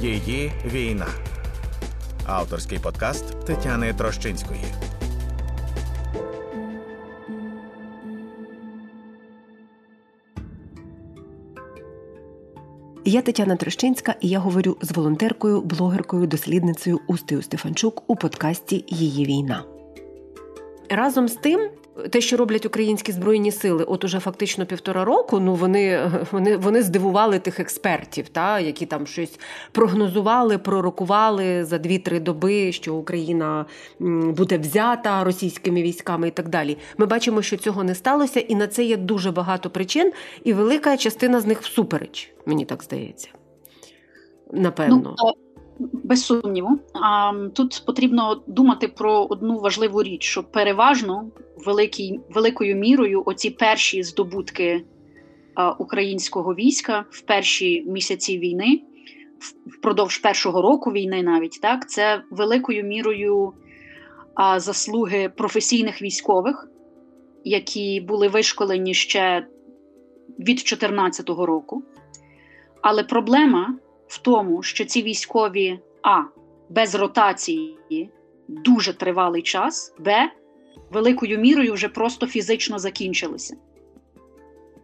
Її 0.00 0.52
війна. 0.66 1.06
Авторський 2.26 2.78
подкаст 2.78 3.46
Тетяни 3.46 3.92
Трощинської. 3.92 4.60
Я 13.06 13.22
Тетяна 13.22 13.56
Трощинська, 13.56 14.14
і 14.20 14.28
я 14.28 14.38
говорю 14.38 14.76
з 14.80 14.92
волонтеркою, 14.92 15.60
блогеркою, 15.60 16.26
дослідницею 16.26 17.00
Устею 17.06 17.42
Стефанчук 17.42 18.10
у 18.10 18.16
подкасті 18.16 18.84
Її 18.88 19.26
війна. 19.26 19.73
Разом 20.96 21.28
з 21.28 21.34
тим, 21.34 21.70
те, 22.10 22.20
що 22.20 22.36
роблять 22.36 22.66
українські 22.66 23.12
збройні 23.12 23.52
сили, 23.52 23.84
от 23.84 24.04
уже 24.04 24.20
фактично 24.20 24.66
півтора 24.66 25.04
року. 25.04 25.40
Ну 25.40 25.54
вони 25.54 26.10
вони, 26.32 26.56
вони 26.56 26.82
здивували 26.82 27.38
тих 27.38 27.60
експертів, 27.60 28.28
та 28.28 28.60
які 28.60 28.86
там 28.86 29.06
щось 29.06 29.38
прогнозували, 29.72 30.58
пророкували 30.58 31.64
за 31.64 31.78
дві-три 31.78 32.20
доби, 32.20 32.72
що 32.72 32.94
Україна 32.94 33.66
буде 33.98 34.58
взята 34.58 35.24
російськими 35.24 35.82
військами 35.82 36.28
і 36.28 36.30
так 36.30 36.48
далі. 36.48 36.78
Ми 36.98 37.06
бачимо, 37.06 37.42
що 37.42 37.56
цього 37.56 37.84
не 37.84 37.94
сталося, 37.94 38.40
і 38.40 38.54
на 38.54 38.66
це 38.66 38.84
є 38.84 38.96
дуже 38.96 39.30
багато 39.30 39.70
причин, 39.70 40.12
і 40.44 40.52
велика 40.52 40.96
частина 40.96 41.40
з 41.40 41.46
них 41.46 41.62
всупереч. 41.62 42.32
Мені 42.46 42.64
так 42.64 42.82
здається. 42.82 43.28
Напевно. 44.52 45.16
Ну, 45.18 45.43
без 45.78 46.24
сумніву, 46.24 46.78
а 46.94 47.32
тут 47.54 47.82
потрібно 47.86 48.42
думати 48.46 48.88
про 48.88 49.24
одну 49.24 49.58
важливу 49.58 50.02
річ: 50.02 50.22
що 50.22 50.42
переважно 50.42 51.30
великий, 51.66 52.20
великою 52.30 52.76
мірою 52.76 53.22
оці 53.26 53.50
перші 53.50 54.02
здобутки 54.02 54.84
українського 55.78 56.54
війська 56.54 57.04
в 57.10 57.20
перші 57.20 57.84
місяці 57.86 58.38
війни, 58.38 58.82
впродовж 59.66 60.18
першого 60.18 60.62
року 60.62 60.92
війни, 60.92 61.22
навіть 61.22 61.60
так, 61.62 61.90
це 61.90 62.22
великою 62.30 62.84
мірою 62.84 63.52
заслуги 64.56 65.32
професійних 65.36 66.02
військових, 66.02 66.68
які 67.44 68.00
були 68.00 68.28
вишколені 68.28 68.94
ще 68.94 69.46
від 70.38 70.44
2014 70.44 71.28
року. 71.28 71.82
Але 72.82 73.04
проблема 73.04 73.74
в 74.06 74.18
тому, 74.18 74.62
що 74.62 74.84
ці 74.84 75.02
військові 75.02 75.78
А 76.02 76.22
без 76.68 76.94
ротації 76.94 78.10
дуже 78.48 78.92
тривалий 78.92 79.42
час, 79.42 79.94
Б 79.98 80.30
великою 80.90 81.38
мірою 81.38 81.72
вже 81.72 81.88
просто 81.88 82.26
фізично 82.26 82.78
закінчилися. 82.78 83.56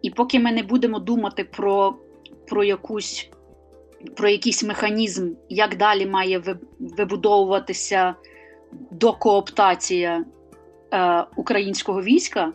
І 0.03 0.11
поки 0.11 0.41
ми 0.41 0.53
не 0.53 0.62
будемо 0.62 0.99
думати 0.99 1.45
про 1.45 1.95
про, 2.49 2.65
якусь, 2.65 3.31
про 4.17 4.29
якийсь 4.29 4.65
механізм, 4.65 5.33
як 5.49 5.77
далі 5.77 6.07
має 6.07 6.43
вибудовуватися 6.79 8.15
докооптація 8.91 10.25
е, 10.93 11.25
українського 11.37 12.03
війська, 12.03 12.53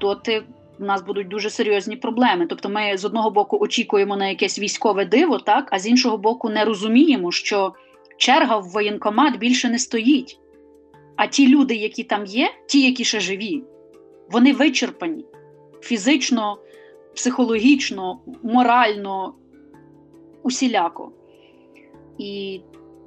доти 0.00 0.42
у 0.82 0.84
нас 0.84 1.02
будуть 1.02 1.28
дуже 1.28 1.50
серйозні 1.50 1.96
проблеми. 1.96 2.46
Тобто, 2.46 2.68
ми 2.68 2.96
з 2.96 3.04
одного 3.04 3.30
боку 3.30 3.58
очікуємо 3.60 4.16
на 4.16 4.28
якесь 4.28 4.58
військове 4.58 5.04
диво, 5.04 5.38
так 5.38 5.68
а 5.72 5.78
з 5.78 5.86
іншого 5.86 6.18
боку, 6.18 6.50
не 6.50 6.64
розуміємо, 6.64 7.32
що 7.32 7.74
черга 8.16 8.56
в 8.56 8.68
воєнкомат 8.68 9.38
більше 9.38 9.68
не 9.68 9.78
стоїть. 9.78 10.38
А 11.16 11.26
ті 11.26 11.48
люди, 11.48 11.74
які 11.74 12.04
там 12.04 12.24
є, 12.24 12.50
ті, 12.66 12.86
які 12.86 13.04
ще 13.04 13.20
живі, 13.20 13.64
вони 14.30 14.52
вичерпані 14.52 15.24
фізично, 15.80 16.58
психологічно, 17.14 18.20
морально, 18.42 19.34
усіляко. 20.42 21.12
І 22.18 22.60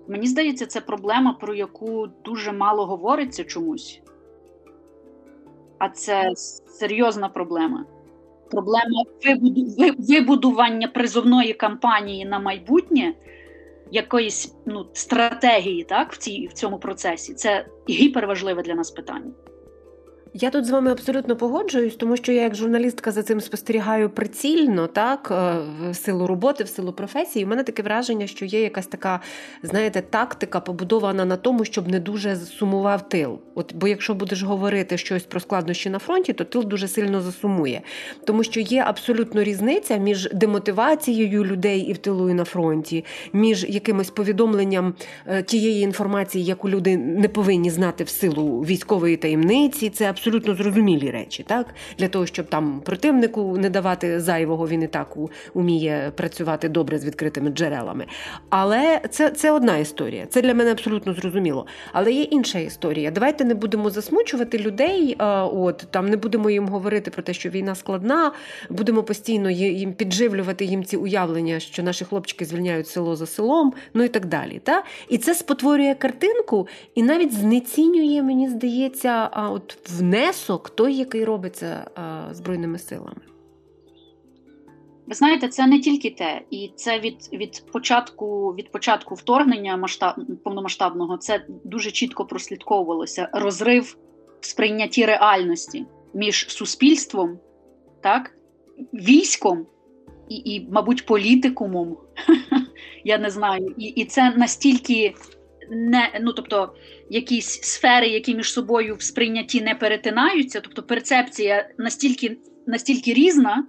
мені 0.07 0.27
здається, 0.27 0.65
це 0.65 0.81
проблема, 0.81 1.33
про 1.33 1.55
яку 1.55 2.07
дуже 2.25 2.51
мало 2.51 2.85
говориться 2.85 3.43
чомусь. 3.43 4.01
А 5.77 5.89
це 5.89 6.31
серйозна 6.67 7.29
проблема. 7.29 7.85
Проблема 8.51 9.03
вибудування 9.97 10.87
призовної 10.87 11.53
кампанії 11.53 12.25
на 12.25 12.39
майбутнє 12.39 13.13
якоїсь 13.91 14.55
ну, 14.65 14.85
стратегії 14.93 15.83
так, 15.83 16.13
в 16.13 16.17
цій, 16.17 16.47
в 16.47 16.53
цьому 16.53 16.79
процесі 16.79 17.33
це 17.33 17.65
гіперважливе 17.89 18.63
для 18.63 18.75
нас 18.75 18.91
питання. 18.91 19.31
Я 20.37 20.49
тут 20.49 20.65
з 20.65 20.69
вами 20.69 20.91
абсолютно 20.91 21.35
погоджуюсь, 21.35 21.95
тому 21.95 22.17
що 22.17 22.31
я 22.31 22.41
як 22.41 22.55
журналістка 22.55 23.11
за 23.11 23.23
цим 23.23 23.41
спостерігаю 23.41 24.09
прицільно, 24.09 24.87
так 24.87 25.31
е, 25.31 25.57
в 25.89 25.95
силу 25.95 26.27
роботи, 26.27 26.63
в 26.63 26.67
силу 26.67 26.93
професії. 26.93 27.45
У 27.45 27.47
мене 27.47 27.63
таке 27.63 27.83
враження, 27.83 28.27
що 28.27 28.45
є 28.45 28.61
якась 28.61 28.87
така, 28.87 29.19
знаєте, 29.63 30.01
тактика 30.01 30.59
побудована 30.59 31.25
на 31.25 31.37
тому, 31.37 31.65
щоб 31.65 31.87
не 31.87 31.99
дуже 31.99 32.35
сумував 32.35 33.09
тил. 33.09 33.39
От, 33.55 33.75
бо 33.75 33.87
якщо 33.87 34.13
будеш 34.13 34.43
говорити 34.43 34.97
щось 34.97 35.23
про 35.23 35.39
складнощі 35.39 35.89
на 35.89 35.99
фронті, 35.99 36.33
то 36.33 36.43
тил 36.43 36.63
дуже 36.63 36.87
сильно 36.87 37.21
засумує, 37.21 37.81
тому 38.25 38.43
що 38.43 38.59
є 38.59 38.83
абсолютно 38.87 39.43
різниця 39.43 39.97
між 39.97 40.29
демотивацією 40.33 41.45
людей 41.45 41.79
і 41.79 41.93
в 41.93 41.97
тилу 41.97 42.29
і 42.29 42.33
на 42.33 42.43
фронті, 42.43 43.05
між 43.33 43.63
якимось 43.63 44.09
повідомленням 44.09 44.93
е, 45.27 45.43
тієї 45.43 45.83
інформації, 45.83 46.45
яку 46.45 46.69
люди 46.69 46.97
не 46.97 47.27
повинні 47.27 47.69
знати 47.69 48.03
в 48.03 48.09
силу 48.09 48.59
військової 48.59 49.17
таємниці. 49.17 49.89
Це 49.89 50.09
абсолютно 50.09 50.24
абсолютно 50.25 50.55
зрозумілі 50.55 51.11
речі, 51.11 51.43
так 51.47 51.67
для 51.97 52.07
того, 52.07 52.25
щоб 52.25 52.45
там 52.45 52.81
противнику 52.85 53.57
не 53.57 53.69
давати 53.69 54.19
зайвого, 54.19 54.67
він 54.67 54.83
і 54.83 54.87
так 54.87 55.17
уміє 55.53 56.11
працювати 56.15 56.69
добре 56.69 56.99
з 56.99 57.05
відкритими 57.05 57.49
джерелами. 57.49 58.05
Але 58.49 59.01
це 59.09 59.29
це 59.29 59.51
одна 59.51 59.77
історія. 59.77 60.25
Це 60.29 60.41
для 60.41 60.53
мене 60.53 60.71
абсолютно 60.71 61.13
зрозуміло. 61.13 61.65
Але 61.93 62.11
є 62.11 62.21
інша 62.21 62.59
історія. 62.59 63.11
Давайте 63.11 63.45
не 63.45 63.53
будемо 63.53 63.89
засмучувати 63.89 64.57
людей. 64.57 65.15
От 65.19 65.87
там 65.91 66.09
не 66.09 66.17
будемо 66.17 66.49
їм 66.49 66.67
говорити 66.67 67.11
про 67.11 67.23
те, 67.23 67.33
що 67.33 67.49
війна 67.49 67.75
складна. 67.75 68.31
Будемо 68.69 69.03
постійно 69.03 69.49
їм 69.49 69.93
підживлювати 69.93 70.65
їм 70.65 70.83
ці 70.83 70.97
уявлення, 70.97 71.59
що 71.59 71.83
наші 71.83 72.05
хлопчики 72.05 72.45
звільняють 72.45 72.87
село 72.87 73.15
за 73.15 73.25
селом, 73.25 73.73
ну 73.93 74.03
і 74.03 74.07
так 74.07 74.25
далі. 74.25 74.61
Та? 74.63 74.83
І 75.09 75.17
це 75.17 75.35
спотворює 75.35 75.95
картинку 75.95 76.67
і 76.95 77.03
навіть 77.03 77.33
знецінює, 77.33 78.23
мені 78.23 78.49
здається, 78.49 79.29
от 79.35 79.77
в 79.89 80.01
внесок 80.15 80.69
той, 80.69 80.95
який 80.95 81.25
робиться 81.25 81.87
Збройними 82.31 82.79
силами? 82.79 83.21
Ви 85.07 85.13
знаєте, 85.13 85.47
це 85.47 85.67
не 85.67 85.79
тільки 85.79 86.11
те, 86.11 86.41
і 86.49 86.71
це 86.75 86.99
від 86.99 87.29
від 87.33 87.65
початку 87.71 88.49
від 88.49 88.71
початку 88.71 89.15
вторгнення 89.15 89.77
масштаб, 89.77 90.15
повномасштабного 90.43 91.17
це 91.17 91.45
дуже 91.63 91.91
чітко 91.91 92.25
прослідковувалося 92.25 93.29
розрив 93.33 93.97
в 94.39 94.45
сприйнятті 94.45 95.05
реальності 95.05 95.85
між 96.13 96.49
суспільством, 96.49 97.39
так, 98.01 98.31
військом 98.93 99.65
і, 100.29 100.35
і 100.35 100.67
мабуть, 100.71 101.05
політикумом. 101.05 101.97
Я 103.03 103.17
не 103.17 103.29
знаю, 103.29 103.75
і, 103.77 103.83
і 103.83 104.05
це 104.05 104.33
настільки 104.37 105.13
не 105.71 106.19
ну 106.21 106.33
тобто 106.33 106.73
якісь 107.09 107.61
сфери, 107.61 108.07
які 108.07 108.35
між 108.35 108.53
собою 108.53 108.95
в 108.95 109.01
сприйнятті 109.01 109.61
не 109.61 109.75
перетинаються, 109.75 110.61
тобто 110.61 110.83
перцепція 110.83 111.69
настільки 111.77 112.37
настільки 112.67 113.13
різна, 113.13 113.67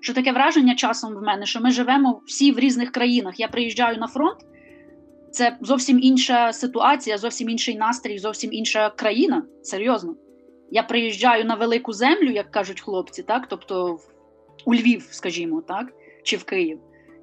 що 0.00 0.14
таке 0.14 0.32
враження 0.32 0.74
часом 0.74 1.14
в 1.14 1.22
мене, 1.22 1.46
що 1.46 1.60
ми 1.60 1.70
живемо 1.70 2.22
всі 2.26 2.52
в 2.52 2.58
різних 2.58 2.92
країнах. 2.92 3.40
Я 3.40 3.48
приїжджаю 3.48 3.98
на 3.98 4.06
фронт, 4.06 4.38
це 5.30 5.56
зовсім 5.60 6.00
інша 6.02 6.52
ситуація, 6.52 7.18
зовсім 7.18 7.50
інший 7.50 7.76
настрій, 7.76 8.18
зовсім 8.18 8.52
інша 8.52 8.90
країна. 8.90 9.42
Серйозно. 9.62 10.16
Я 10.70 10.82
приїжджаю 10.82 11.44
на 11.44 11.54
велику 11.54 11.92
землю, 11.92 12.30
як 12.30 12.50
кажуть 12.50 12.80
хлопці, 12.80 13.22
так, 13.22 13.46
тобто 13.48 13.98
у 14.64 14.74
Львів, 14.74 15.08
скажімо, 15.10 15.62
так, 15.68 15.92
чи 16.24 16.36
в 16.36 16.44
Київ. 16.44 16.80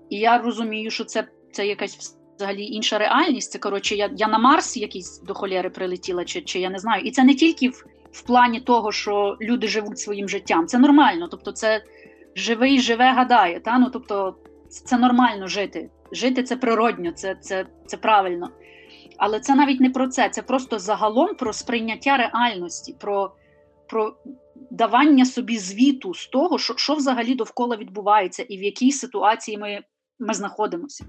І 0.09 0.17
я 0.17 0.37
розумію, 0.37 0.91
що 0.91 1.03
це, 1.03 1.27
це 1.51 1.67
якась 1.67 2.17
взагалі 2.43 2.65
інша 2.65 2.97
реальність. 2.97 3.51
Це 3.51 3.59
коротше, 3.59 3.95
я 3.95 4.09
я 4.15 4.27
на 4.27 4.37
Марс 4.37 4.77
якийсь 4.77 5.21
до 5.21 5.33
холєри 5.33 5.69
прилетіла, 5.69 6.25
чи 6.25 6.41
чи 6.41 6.59
я 6.59 6.69
не 6.69 6.79
знаю. 6.79 7.03
І 7.03 7.11
це 7.11 7.23
не 7.23 7.35
тільки 7.35 7.69
в, 7.69 7.85
в 8.11 8.21
плані 8.21 8.59
того, 8.59 8.91
що 8.91 9.37
люди 9.41 9.67
живуть 9.67 9.99
своїм 9.99 10.29
життям. 10.29 10.67
Це 10.67 10.79
нормально. 10.79 11.27
Тобто, 11.31 11.51
це 11.51 11.83
живий, 12.35 12.79
живе, 12.79 13.13
гадає. 13.13 13.59
Та? 13.59 13.79
Ну, 13.79 13.89
тобто, 13.93 14.35
це 14.69 14.97
нормально 14.97 15.47
жити. 15.47 15.89
Жити 16.11 16.43
це 16.43 16.55
природньо, 16.55 17.11
це, 17.11 17.35
це, 17.35 17.65
це 17.85 17.97
правильно. 17.97 18.49
Але 19.17 19.39
це 19.39 19.55
навіть 19.55 19.79
не 19.79 19.89
про 19.89 20.07
це. 20.07 20.29
Це 20.29 20.41
просто 20.41 20.79
загалом 20.79 21.35
про 21.35 21.53
сприйняття 21.53 22.17
реальності, 22.17 22.95
про 22.99 23.31
про 23.87 24.15
давання 24.71 25.25
собі 25.25 25.57
звіту 25.57 26.13
з 26.13 26.27
того, 26.27 26.57
що 26.57 26.73
що 26.77 26.93
взагалі 26.93 27.35
довкола 27.35 27.75
відбувається, 27.75 28.43
і 28.43 28.57
в 28.57 28.63
якій 28.63 28.91
ситуації 28.91 29.57
ми, 29.57 29.79
ми 30.19 30.33
знаходимося. 30.33 31.05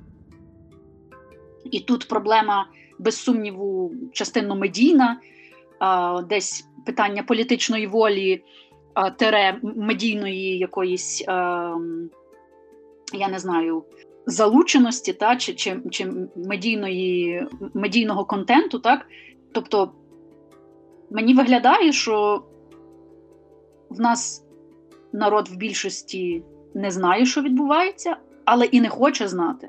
І 1.70 1.80
тут 1.80 2.08
проблема, 2.08 2.68
без 2.98 3.16
сумніву, 3.16 3.92
частинно 4.12 4.56
медійна, 4.56 5.20
десь 6.28 6.68
питання 6.86 7.22
політичної 7.22 7.86
волі, 7.86 8.42
тере 9.18 9.58
медійної 9.62 10.58
якоїсь, 10.58 11.20
я 13.14 13.28
не 13.30 13.38
знаю, 13.38 13.84
залученості 14.26 15.12
та, 15.12 15.36
чи 15.36 15.54
чи, 15.54 15.80
чи 15.90 16.12
медійної, 16.36 17.46
медійного 17.74 18.24
контенту. 18.24 18.78
так? 18.78 19.06
Тобто 19.52 19.92
мені 21.10 21.34
виглядає, 21.34 21.92
що 21.92 22.42
в 23.90 24.00
нас 24.00 24.44
народ 25.12 25.48
в 25.48 25.56
більшості 25.56 26.42
не 26.74 26.90
знає, 26.90 27.26
що 27.26 27.42
відбувається, 27.42 28.16
але 28.44 28.64
і 28.64 28.80
не 28.80 28.88
хоче 28.88 29.28
знати 29.28 29.68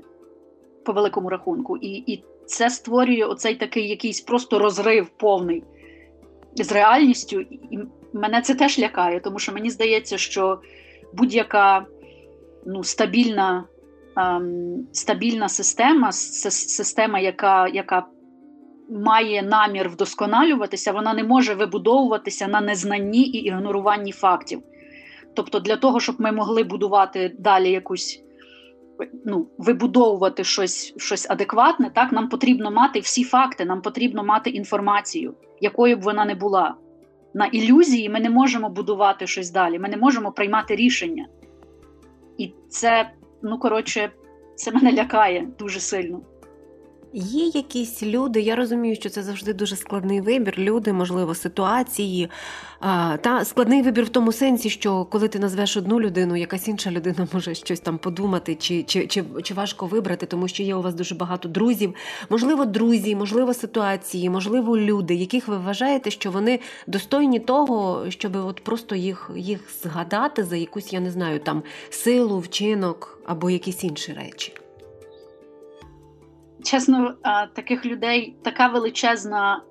по 0.85 0.93
великому 0.93 1.29
рахунку. 1.29 1.77
І 1.77 1.87
і 2.13 2.23
це 2.45 2.69
створює 2.69 3.23
оцей 3.23 3.55
такий 3.55 3.89
якийсь 3.89 4.21
просто 4.21 4.59
розрив 4.59 5.09
повний 5.09 5.63
з 6.55 6.71
реальністю. 6.71 7.39
І 7.41 7.79
мене 8.13 8.41
це 8.41 8.55
теж 8.55 8.79
лякає, 8.79 9.19
тому 9.19 9.39
що 9.39 9.53
мені 9.53 9.69
здається, 9.69 10.17
що 10.17 10.59
будь-яка 11.13 11.85
ну, 12.65 12.83
стабільна 12.83 13.63
ем, 14.17 14.87
стабільна 14.91 15.49
система, 15.49 16.11
система, 16.11 17.19
яка, 17.19 17.67
яка 17.67 18.05
має 18.89 19.43
намір 19.43 19.89
вдосконалюватися, 19.89 20.91
вона 20.91 21.13
не 21.13 21.23
може 21.23 21.53
вибудовуватися 21.53 22.47
на 22.47 22.61
незнанні 22.61 23.21
і 23.21 23.37
ігноруванні 23.37 24.11
фактів. 24.11 24.61
Тобто, 25.35 25.59
для 25.59 25.77
того, 25.77 25.99
щоб 25.99 26.15
ми 26.19 26.31
могли 26.31 26.63
будувати 26.63 27.35
далі 27.39 27.71
якусь 27.71 28.24
ну, 29.25 29.47
вибудовувати 29.57 30.43
щось 30.43 30.93
щось 30.97 31.29
адекватне, 31.29 31.91
так 31.95 32.11
нам 32.11 32.29
потрібно 32.29 32.71
мати 32.71 32.99
всі 32.99 33.23
факти, 33.23 33.65
нам 33.65 33.81
потрібно 33.81 34.23
мати 34.23 34.49
інформацію, 34.49 35.33
якою 35.61 35.97
б 35.97 36.01
вона 36.01 36.25
не 36.25 36.35
була. 36.35 36.75
На 37.33 37.45
ілюзії 37.45 38.09
ми 38.09 38.19
не 38.19 38.29
можемо 38.29 38.69
будувати 38.69 39.27
щось 39.27 39.51
далі, 39.51 39.79
ми 39.79 39.89
не 39.89 39.97
можемо 39.97 40.31
приймати 40.31 40.75
рішення. 40.75 41.27
І 42.37 42.53
це, 42.69 43.11
ну 43.41 43.59
коротше, 43.59 44.11
це 44.55 44.71
мене 44.71 44.93
лякає 44.93 45.47
дуже 45.59 45.79
сильно. 45.79 46.21
Є 47.17 47.45
якісь 47.45 48.03
люди, 48.03 48.41
я 48.41 48.55
розумію, 48.55 48.95
що 48.95 49.09
це 49.09 49.23
завжди 49.23 49.53
дуже 49.53 49.75
складний 49.75 50.21
вибір. 50.21 50.55
Люди, 50.57 50.93
можливо, 50.93 51.35
ситуації. 51.35 52.29
Та 53.21 53.45
складний 53.45 53.81
вибір 53.81 54.03
в 54.03 54.09
тому 54.09 54.31
сенсі, 54.31 54.69
що 54.69 55.05
коли 55.05 55.27
ти 55.27 55.39
назвеш 55.39 55.77
одну 55.77 55.99
людину, 55.99 56.35
якась 56.35 56.67
інша 56.67 56.91
людина 56.91 57.27
може 57.33 57.55
щось 57.55 57.79
там 57.79 57.97
подумати, 57.97 58.55
чи 58.55 58.83
чи, 58.83 59.07
чи, 59.07 59.23
чи 59.43 59.53
важко 59.53 59.85
вибрати, 59.85 60.25
тому 60.25 60.47
що 60.47 60.63
є 60.63 60.75
у 60.75 60.81
вас 60.81 60.95
дуже 60.95 61.15
багато 61.15 61.49
друзів. 61.49 61.95
Можливо, 62.29 62.65
друзі, 62.65 63.15
можливо, 63.15 63.53
ситуації, 63.53 64.29
можливо, 64.29 64.77
люди, 64.77 65.15
яких 65.15 65.47
ви 65.47 65.57
вважаєте, 65.57 66.11
що 66.11 66.31
вони 66.31 66.59
достойні 66.87 67.39
того, 67.39 68.05
щоб 68.09 68.35
от 68.35 68.63
просто 68.63 68.95
їх, 68.95 69.31
їх 69.35 69.59
згадати 69.83 70.43
за 70.43 70.55
якусь, 70.55 70.93
я 70.93 70.99
не 70.99 71.11
знаю, 71.11 71.39
там 71.39 71.63
силу, 71.89 72.39
вчинок 72.39 73.19
або 73.25 73.49
якісь 73.49 73.83
інші 73.83 74.13
речі 74.13 74.53
чесно, 76.65 77.13
таких 77.55 77.85
людей 77.85 78.35
така 78.43 78.67
величезна 78.67 79.63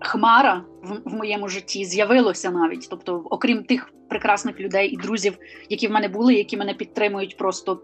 хмара 0.00 0.64
в, 0.82 1.10
в 1.10 1.14
моєму 1.14 1.48
житті 1.48 1.84
з'явилося 1.84 2.50
навіть. 2.50 2.86
Тобто, 2.90 3.22
окрім 3.30 3.64
тих 3.64 3.92
прекрасних 4.08 4.60
людей 4.60 4.88
і 4.88 4.96
друзів, 4.96 5.38
які 5.68 5.88
в 5.88 5.90
мене 5.90 6.08
були, 6.08 6.34
які 6.34 6.56
мене 6.56 6.74
підтримують 6.74 7.36
просто 7.36 7.82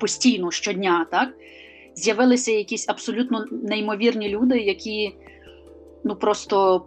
постійно 0.00 0.50
щодня, 0.50 1.06
так 1.10 1.28
з'явилися 1.94 2.52
якісь 2.52 2.88
абсолютно 2.88 3.44
неймовірні 3.50 4.28
люди, 4.28 4.58
які 4.58 5.14
ну 6.04 6.16
просто 6.16 6.86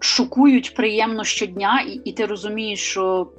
шокують 0.00 0.74
приємно 0.74 1.24
щодня, 1.24 1.84
і, 1.88 2.00
і 2.04 2.12
ти 2.12 2.26
розумієш, 2.26 2.80
що. 2.80 3.32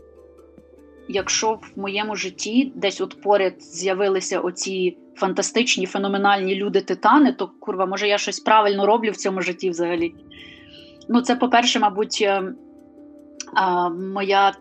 Якщо 1.12 1.54
в 1.54 1.80
моєму 1.80 2.15
житті 2.15 2.71
десь 2.76 3.02
от 3.02 3.21
поряд 3.21 3.63
з'явилися 3.63 4.39
оці 4.39 4.97
фантастичні, 5.15 5.86
феноменальні 5.86 6.56
люди-титани, 6.56 7.34
то 7.34 7.52
курва, 7.60 7.86
може, 7.86 8.08
я 8.08 8.17
щось 8.17 8.39
правильно 8.39 8.86
роблю 8.86 9.12
в 9.12 9.15
цьому 9.15 9.41
житті 9.41 9.69
взагалі. 9.69 10.15
Ну, 11.10 11.21
це, 11.21 11.36
по-перше, 11.36 11.80
мабуть, 11.80 12.19
е, 12.21 12.54
моя 14.13 14.54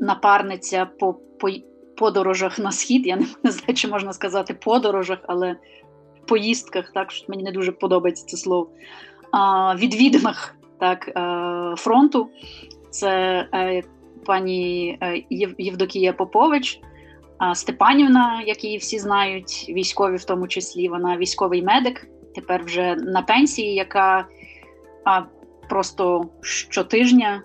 напарниця 0.00 0.86
по, 0.98 1.14
по 1.14 1.48
подорожах 1.96 2.58
на 2.58 2.72
схід. 2.72 3.06
Я 3.06 3.16
не 3.42 3.50
знаю, 3.50 3.74
чи 3.74 3.88
можна 3.88 4.12
сказати 4.12 4.54
подорожах, 4.54 5.18
але 5.22 5.56
поїздках, 6.26 6.92
так 6.94 7.10
що 7.10 7.24
мені 7.28 7.42
не 7.42 7.52
дуже 7.52 7.72
подобається 7.72 8.26
це 8.26 8.36
слово. 8.36 8.70
Відвідинах 9.76 10.56
так, 10.80 11.10
фронту. 11.78 12.28
Це 12.90 13.10
е, 13.54 13.82
пані 14.26 14.98
е, 15.02 15.22
Євдокія 15.58 16.12
Попович. 16.12 16.80
Степанівна, 17.54 18.42
як 18.46 18.64
її 18.64 18.78
всі 18.78 18.98
знають, 18.98 19.66
військові 19.68 20.16
в 20.16 20.24
тому 20.24 20.48
числі, 20.48 20.88
вона 20.88 21.16
військовий 21.16 21.62
медик, 21.62 22.08
тепер 22.34 22.64
вже 22.64 22.94
на 22.94 23.22
пенсії, 23.22 23.74
яка 23.74 24.26
просто 25.68 26.28
щотижня 26.40 27.42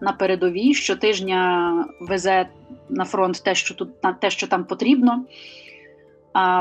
на 0.00 0.12
передовій, 0.12 0.74
щотижня 0.74 1.84
везе 2.00 2.48
на 2.88 3.04
фронт 3.04 3.42
те, 3.44 3.54
що 3.54 3.74
тут 3.74 3.88
те, 4.20 4.30
що 4.30 4.46
там 4.46 4.64
потрібно. 4.64 5.24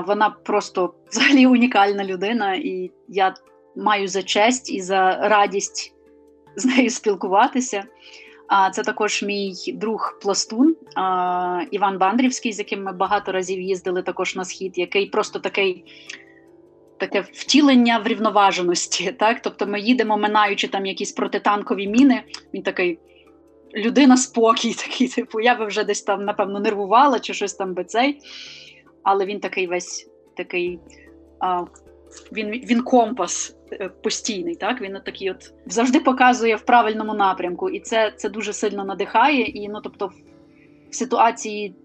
Вона 0.08 0.36
просто 0.44 0.94
взагалі 1.12 1.48
унікальна 1.48 2.04
людина, 2.04 2.56
і 2.56 2.92
я 3.08 3.34
маю 3.76 4.08
за 4.08 4.24
честь 4.24 4.72
і 4.72 4.82
за 4.82 5.30
радість 5.30 5.94
з 6.56 6.66
нею 6.66 6.90
спілкуватися. 6.90 7.84
Це 8.74 8.84
також 8.84 9.24
мій 9.24 9.54
друг 9.74 10.20
пластун 10.22 10.76
Іван 11.72 11.98
Бандрівський, 11.98 12.54
з 12.54 12.60
яким 12.60 12.84
ми 12.84 12.94
багато 12.94 13.32
разів 13.32 13.62
їздили 13.62 14.02
також 14.02 14.36
на 14.36 14.46
схід, 14.46 14.78
який 14.78 15.06
просто 15.06 15.40
такий. 15.40 15.84
Таке 16.98 17.22
втілення 17.22 17.98
врівноваженості, 17.98 19.12
так 19.20 19.42
тобто 19.42 19.68
ми 19.68 19.80
їдемо, 19.80 20.18
минаючи 20.18 20.68
там 20.68 20.86
якісь 20.86 21.12
протитанкові 21.12 21.88
міни. 21.88 22.24
Він 22.54 22.64
такий 22.64 23.00
людина 23.76 24.18
спокій, 24.18 24.74
такий, 24.84 25.08
типу, 25.08 25.40
я 25.40 25.56
би 25.56 25.66
вже 25.66 25.84
десь 25.84 26.02
там, 26.02 26.26
напевно, 26.26 26.60
нервувала 26.60 27.20
чи 27.20 27.34
щось 27.34 27.54
там 27.54 27.74
би 27.74 27.84
цей. 27.84 28.20
Але 29.04 29.26
він 29.26 29.40
такий 29.40 29.68
весь 29.68 30.10
такий, 30.38 30.80
а, 31.40 31.62
він 32.32 32.52
він 32.52 32.84
компас 32.84 33.59
постійний. 34.04 34.56
Так 34.56 34.82
він 34.82 34.98
такий 35.06 35.32
от 35.32 35.54
завжди 35.66 36.00
показує 36.00 36.56
в 36.56 36.62
правильному 36.62 37.14
напрямку, 37.14 37.70
і 37.70 37.80
це 37.80 38.14
це 38.16 38.30
дуже 38.30 38.54
сильно 38.54 38.86
надихає. 38.86 39.42
І 39.42 39.70
ну, 39.70 39.82
тобто, 39.84 40.12
в 40.90 40.96
ситуації 40.96 41.76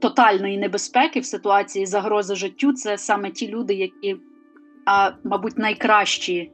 тотальної 0.00 0.58
небезпеки, 0.58 1.20
в 1.20 1.24
ситуації 1.24 1.86
загрози 1.86 2.34
життю, 2.34 2.72
це 2.72 2.98
саме 2.98 3.30
ті 3.30 3.48
люди, 3.48 3.74
які, 3.74 4.16
а, 4.86 5.10
мабуть, 5.24 5.58
найкращі 5.58 6.52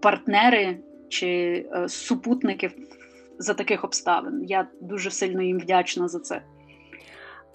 партнери 0.00 0.78
чи 1.08 1.28
е, 1.72 1.88
супутники 1.88 2.70
за 3.38 3.54
таких 3.54 3.84
обставин. 3.84 4.44
Я 4.44 4.68
дуже 4.80 5.10
сильно 5.10 5.42
їм 5.42 5.58
вдячна 5.58 6.08
за 6.08 6.20
це. 6.20 6.42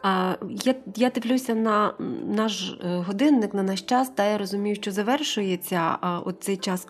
Я 0.04 0.76
я 0.96 1.10
дивлюся 1.10 1.56
на 1.56 1.94
наш 2.28 2.78
е, 2.84 3.04
годинник, 3.08 3.54
на 3.54 3.64
наш 3.64 3.82
час, 3.82 4.10
та 4.10 4.26
я 4.26 4.38
розумію, 4.38 4.76
що 4.76 4.92
завершується 4.92 5.98
от 6.26 6.44
цей 6.44 6.58
час, 6.58 6.88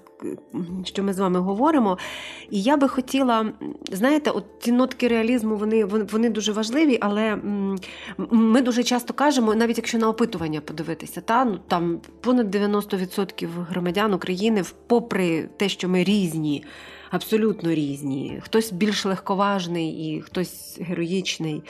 що 0.84 1.04
ми 1.04 1.14
з 1.14 1.20
вами 1.20 1.40
говоримо. 1.40 1.98
І 2.50 2.62
я 2.62 2.78
би 2.78 2.88
хотіла, 2.88 3.46
знаєте, 3.92 4.32
от 4.32 4.46
ці 4.60 4.72
нотки 4.72 5.08
реалізму 5.08 5.56
вони 5.56 5.86
вони 5.86 6.30
дуже 6.30 6.52
важливі, 6.52 6.98
але 7.02 7.38
ми 8.18 8.62
дуже 8.62 8.84
часто 8.84 9.14
кажемо, 9.14 9.56
навіть 9.56 9.78
якщо 9.78 9.98
на 9.98 10.10
опитування 10.10 10.62
подивитися, 10.62 11.22
та 11.22 11.46
ну 11.46 11.60
там 11.68 12.02
понад 12.22 12.56
90% 12.56 13.48
громадян 13.70 14.14
України, 14.14 14.64
попри 14.88 15.50
те, 15.58 15.70
що 15.70 15.90
ми 15.90 16.04
різні. 16.04 16.64
Абсолютно 17.10 17.74
різні, 17.74 18.40
хтось 18.44 18.72
більш 18.72 19.06
легковажний 19.06 19.90
і 19.90 20.22
хтось 20.22 20.80
героїчний. 20.82 21.64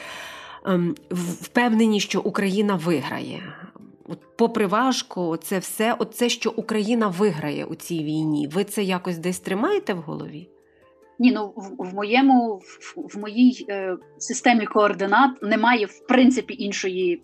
Ем, 0.66 0.96
впевнені, 1.12 2.00
що 2.00 2.22
Україна 2.22 2.76
виграє. 2.76 3.44
От 4.08 4.20
Попри 4.38 4.68
важко, 4.68 5.38
це 5.38 5.60
все, 5.60 5.96
оце, 6.00 6.30
що 6.30 6.54
Україна 6.56 7.08
виграє 7.08 7.66
у 7.66 7.76
цій 7.76 8.04
війні. 8.04 8.48
Ви 8.48 8.64
це 8.64 8.84
якось 8.84 9.18
десь 9.18 9.40
тримаєте 9.40 9.94
в 9.94 9.98
голові? 9.98 10.50
Ні, 11.20 11.32
ну 11.32 11.54
в, 11.56 11.90
в 11.90 11.94
моєму 11.94 12.56
в, 12.56 12.96
в 12.96 13.20
моїй 13.20 13.66
е, 13.70 13.98
системі 14.18 14.66
координат 14.66 15.44
немає 15.44 15.86
в 15.86 16.08
принципі 16.08 16.56
іншої 16.60 17.24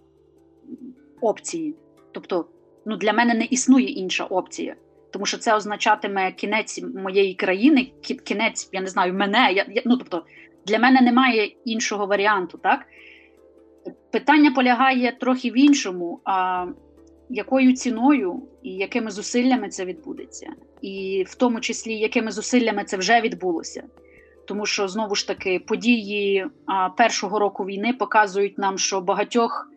опції. 1.21 1.75
Тобто, 2.11 2.45
ну 2.85 2.97
для 2.97 3.13
мене 3.13 3.33
не 3.33 3.45
існує 3.45 3.87
інша 3.87 4.23
опція, 4.23 4.75
тому 5.11 5.25
що 5.25 5.37
це 5.37 5.55
означатиме 5.55 6.31
кінець 6.31 6.83
моєї 6.95 7.33
країни, 7.33 7.91
кінець, 8.23 8.69
я 8.71 8.81
не 8.81 8.87
знаю, 8.87 9.13
мене. 9.13 9.53
Я, 9.53 9.65
я, 9.69 9.81
Ну 9.85 9.97
тобто, 9.97 10.25
для 10.65 10.79
мене 10.79 11.01
немає 11.01 11.51
іншого 11.65 12.05
варіанту, 12.05 12.57
так. 12.57 12.85
Питання 14.11 14.51
полягає 14.51 15.17
трохи 15.19 15.51
в 15.51 15.57
іншому, 15.57 16.19
а 16.25 16.65
якою 17.29 17.73
ціною 17.73 18.41
і 18.63 18.71
якими 18.71 19.11
зусиллями 19.11 19.69
це 19.69 19.85
відбудеться, 19.85 20.53
і 20.81 21.25
в 21.27 21.35
тому 21.35 21.59
числі 21.59 21.93
якими 21.93 22.31
зусиллями 22.31 22.83
це 22.83 22.97
вже 22.97 23.21
відбулося. 23.21 23.83
Тому 24.47 24.65
що 24.65 24.87
знову 24.87 25.15
ж 25.15 25.27
таки 25.27 25.59
події 25.59 26.47
а, 26.65 26.89
першого 26.89 27.39
року 27.39 27.65
війни 27.65 27.93
показують 27.93 28.57
нам, 28.57 28.77
що 28.77 29.01
багатьох, 29.01 29.71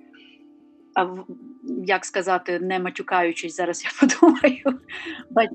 а, 0.94 1.07
як 1.87 2.05
сказати, 2.05 2.61
не 2.61 2.79
матюкаючись, 2.79 3.57
зараз 3.57 3.85
я 3.85 3.90
подумаю, 4.09 4.81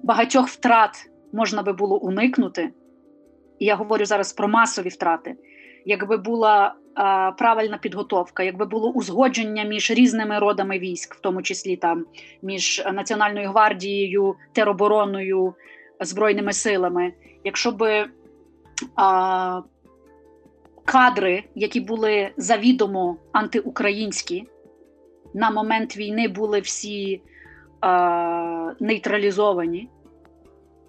багатьох 0.04 0.48
втрат 0.48 1.10
можна 1.34 1.64
би 1.64 1.74
було 1.74 1.98
уникнути. 1.98 2.74
І 3.60 3.66
я 3.66 3.76
говорю 3.76 4.06
зараз 4.06 4.34
про 4.34 4.48
масові 4.48 4.90
втрати. 4.90 5.36
Якби 5.86 6.18
була 6.18 6.76
правильна 7.38 7.78
підготовка, 7.78 8.44
якби 8.44 8.66
було 8.66 8.90
узгодження 8.90 9.64
між 9.64 9.92
різними 9.92 10.40
родами 10.40 10.80
військ, 10.80 11.16
в 11.16 11.20
тому 11.20 11.42
числі 11.42 11.76
там 11.76 12.06
між 12.42 12.84
Національною 12.94 13.50
гвардією, 13.50 14.36
теробороною, 14.54 15.54
збройними 16.00 16.54
силами, 16.54 17.14
якщо 17.44 17.72
би 17.72 18.06
а, 18.96 19.62
кадри, 20.86 21.44
які 21.56 21.80
були 21.80 22.32
завідомо 22.38 23.18
антиукраїнські, 23.32 24.48
на 25.34 25.52
момент 25.52 25.98
війни 25.98 26.28
були 26.28 26.60
всі 26.60 27.22
а, 27.82 28.74
нейтралізовані 28.80 29.90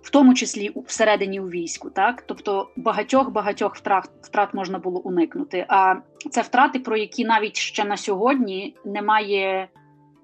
в 0.07 0.11
тому 0.11 0.35
числі 0.35 0.73
всередині 0.87 1.41
у 1.41 1.49
війську, 1.49 1.91
так 1.91 2.23
тобто 2.27 2.69
багатьох 2.77 3.31
багатьох 3.31 3.77
втрат 3.77 4.11
втрат 4.23 4.55
можна 4.55 4.79
було 4.79 5.01
уникнути. 5.01 5.67
А 5.69 5.95
це 6.31 6.43
втрати, 6.43 6.79
про 6.79 6.97
які 6.97 7.25
навіть 7.25 7.57
ще 7.57 7.85
на 7.85 7.97
сьогодні 7.97 8.77
немає 8.85 9.69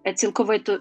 е, 0.06 0.12
цілковито 0.12 0.78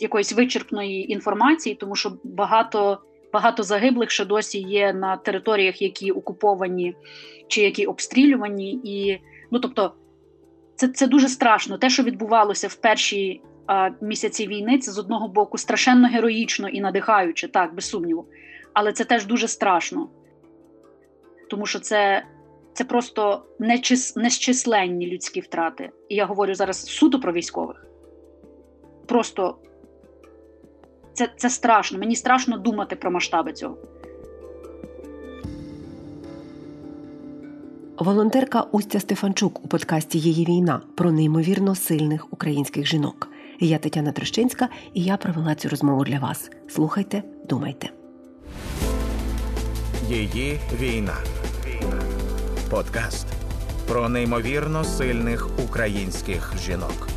якоїсь 0.00 0.32
вичерпної 0.32 1.12
інформації, 1.12 1.74
тому 1.74 1.94
що 1.96 2.12
багато 2.24 2.98
багато 3.32 3.62
загиблих 3.62 4.10
ще 4.10 4.24
досі 4.24 4.58
є 4.58 4.92
на 4.92 5.16
територіях, 5.16 5.82
які 5.82 6.10
окуповані 6.10 6.96
чи 7.48 7.62
які 7.62 7.86
обстрілювані, 7.86 8.80
і 8.84 9.20
ну 9.50 9.58
тобто. 9.58 9.94
Це 10.76 10.88
це 10.88 11.06
дуже 11.06 11.28
страшно. 11.28 11.78
Те, 11.78 11.90
що 11.90 12.02
відбувалося 12.02 12.68
в 12.68 12.74
перші 12.74 13.40
місяці 14.00 14.46
війни 14.46 14.78
це 14.78 14.92
з 14.92 14.98
одного 14.98 15.28
боку 15.28 15.58
страшенно 15.58 16.08
героїчно 16.08 16.68
і 16.68 16.80
надихаюче, 16.80 17.48
так, 17.48 17.74
без 17.74 17.84
сумніву. 17.84 18.26
Але 18.72 18.92
це 18.92 19.04
теж 19.04 19.26
дуже 19.26 19.48
страшно, 19.48 20.08
тому 21.50 21.66
що 21.66 21.78
це 21.78 22.24
це 22.72 22.84
просто 22.84 23.42
нечис, 23.58 24.16
нещисленні 24.16 25.06
людські 25.06 25.40
втрати. 25.40 25.90
І 26.08 26.14
я 26.14 26.26
говорю 26.26 26.54
зараз 26.54 26.86
суто 26.86 27.20
про 27.20 27.32
військових. 27.32 27.86
Просто 29.06 29.56
це, 31.12 31.28
це 31.36 31.50
страшно. 31.50 31.98
Мені 31.98 32.16
страшно 32.16 32.58
думати 32.58 32.96
про 32.96 33.10
масштаби 33.10 33.52
цього. 33.52 33.76
Волонтерка 37.98 38.60
Устя 38.72 39.00
Стефанчук 39.00 39.64
у 39.64 39.68
подкасті 39.68 40.18
Її 40.18 40.46
війна 40.46 40.80
про 40.94 41.12
неймовірно 41.12 41.74
сильних 41.74 42.32
українських 42.32 42.86
жінок. 42.86 43.28
Я 43.60 43.78
Тетяна 43.78 44.12
Трещинська, 44.12 44.68
і 44.94 45.02
я 45.02 45.16
провела 45.16 45.54
цю 45.54 45.68
розмову 45.68 46.04
для 46.04 46.18
вас. 46.18 46.50
Слухайте, 46.68 47.22
думайте. 47.48 47.90
Її 50.08 50.58
війна. 50.80 51.16
Подкаст 52.70 53.26
про 53.88 54.08
неймовірно 54.08 54.84
сильних 54.84 55.48
українських 55.64 56.54
жінок. 56.66 57.13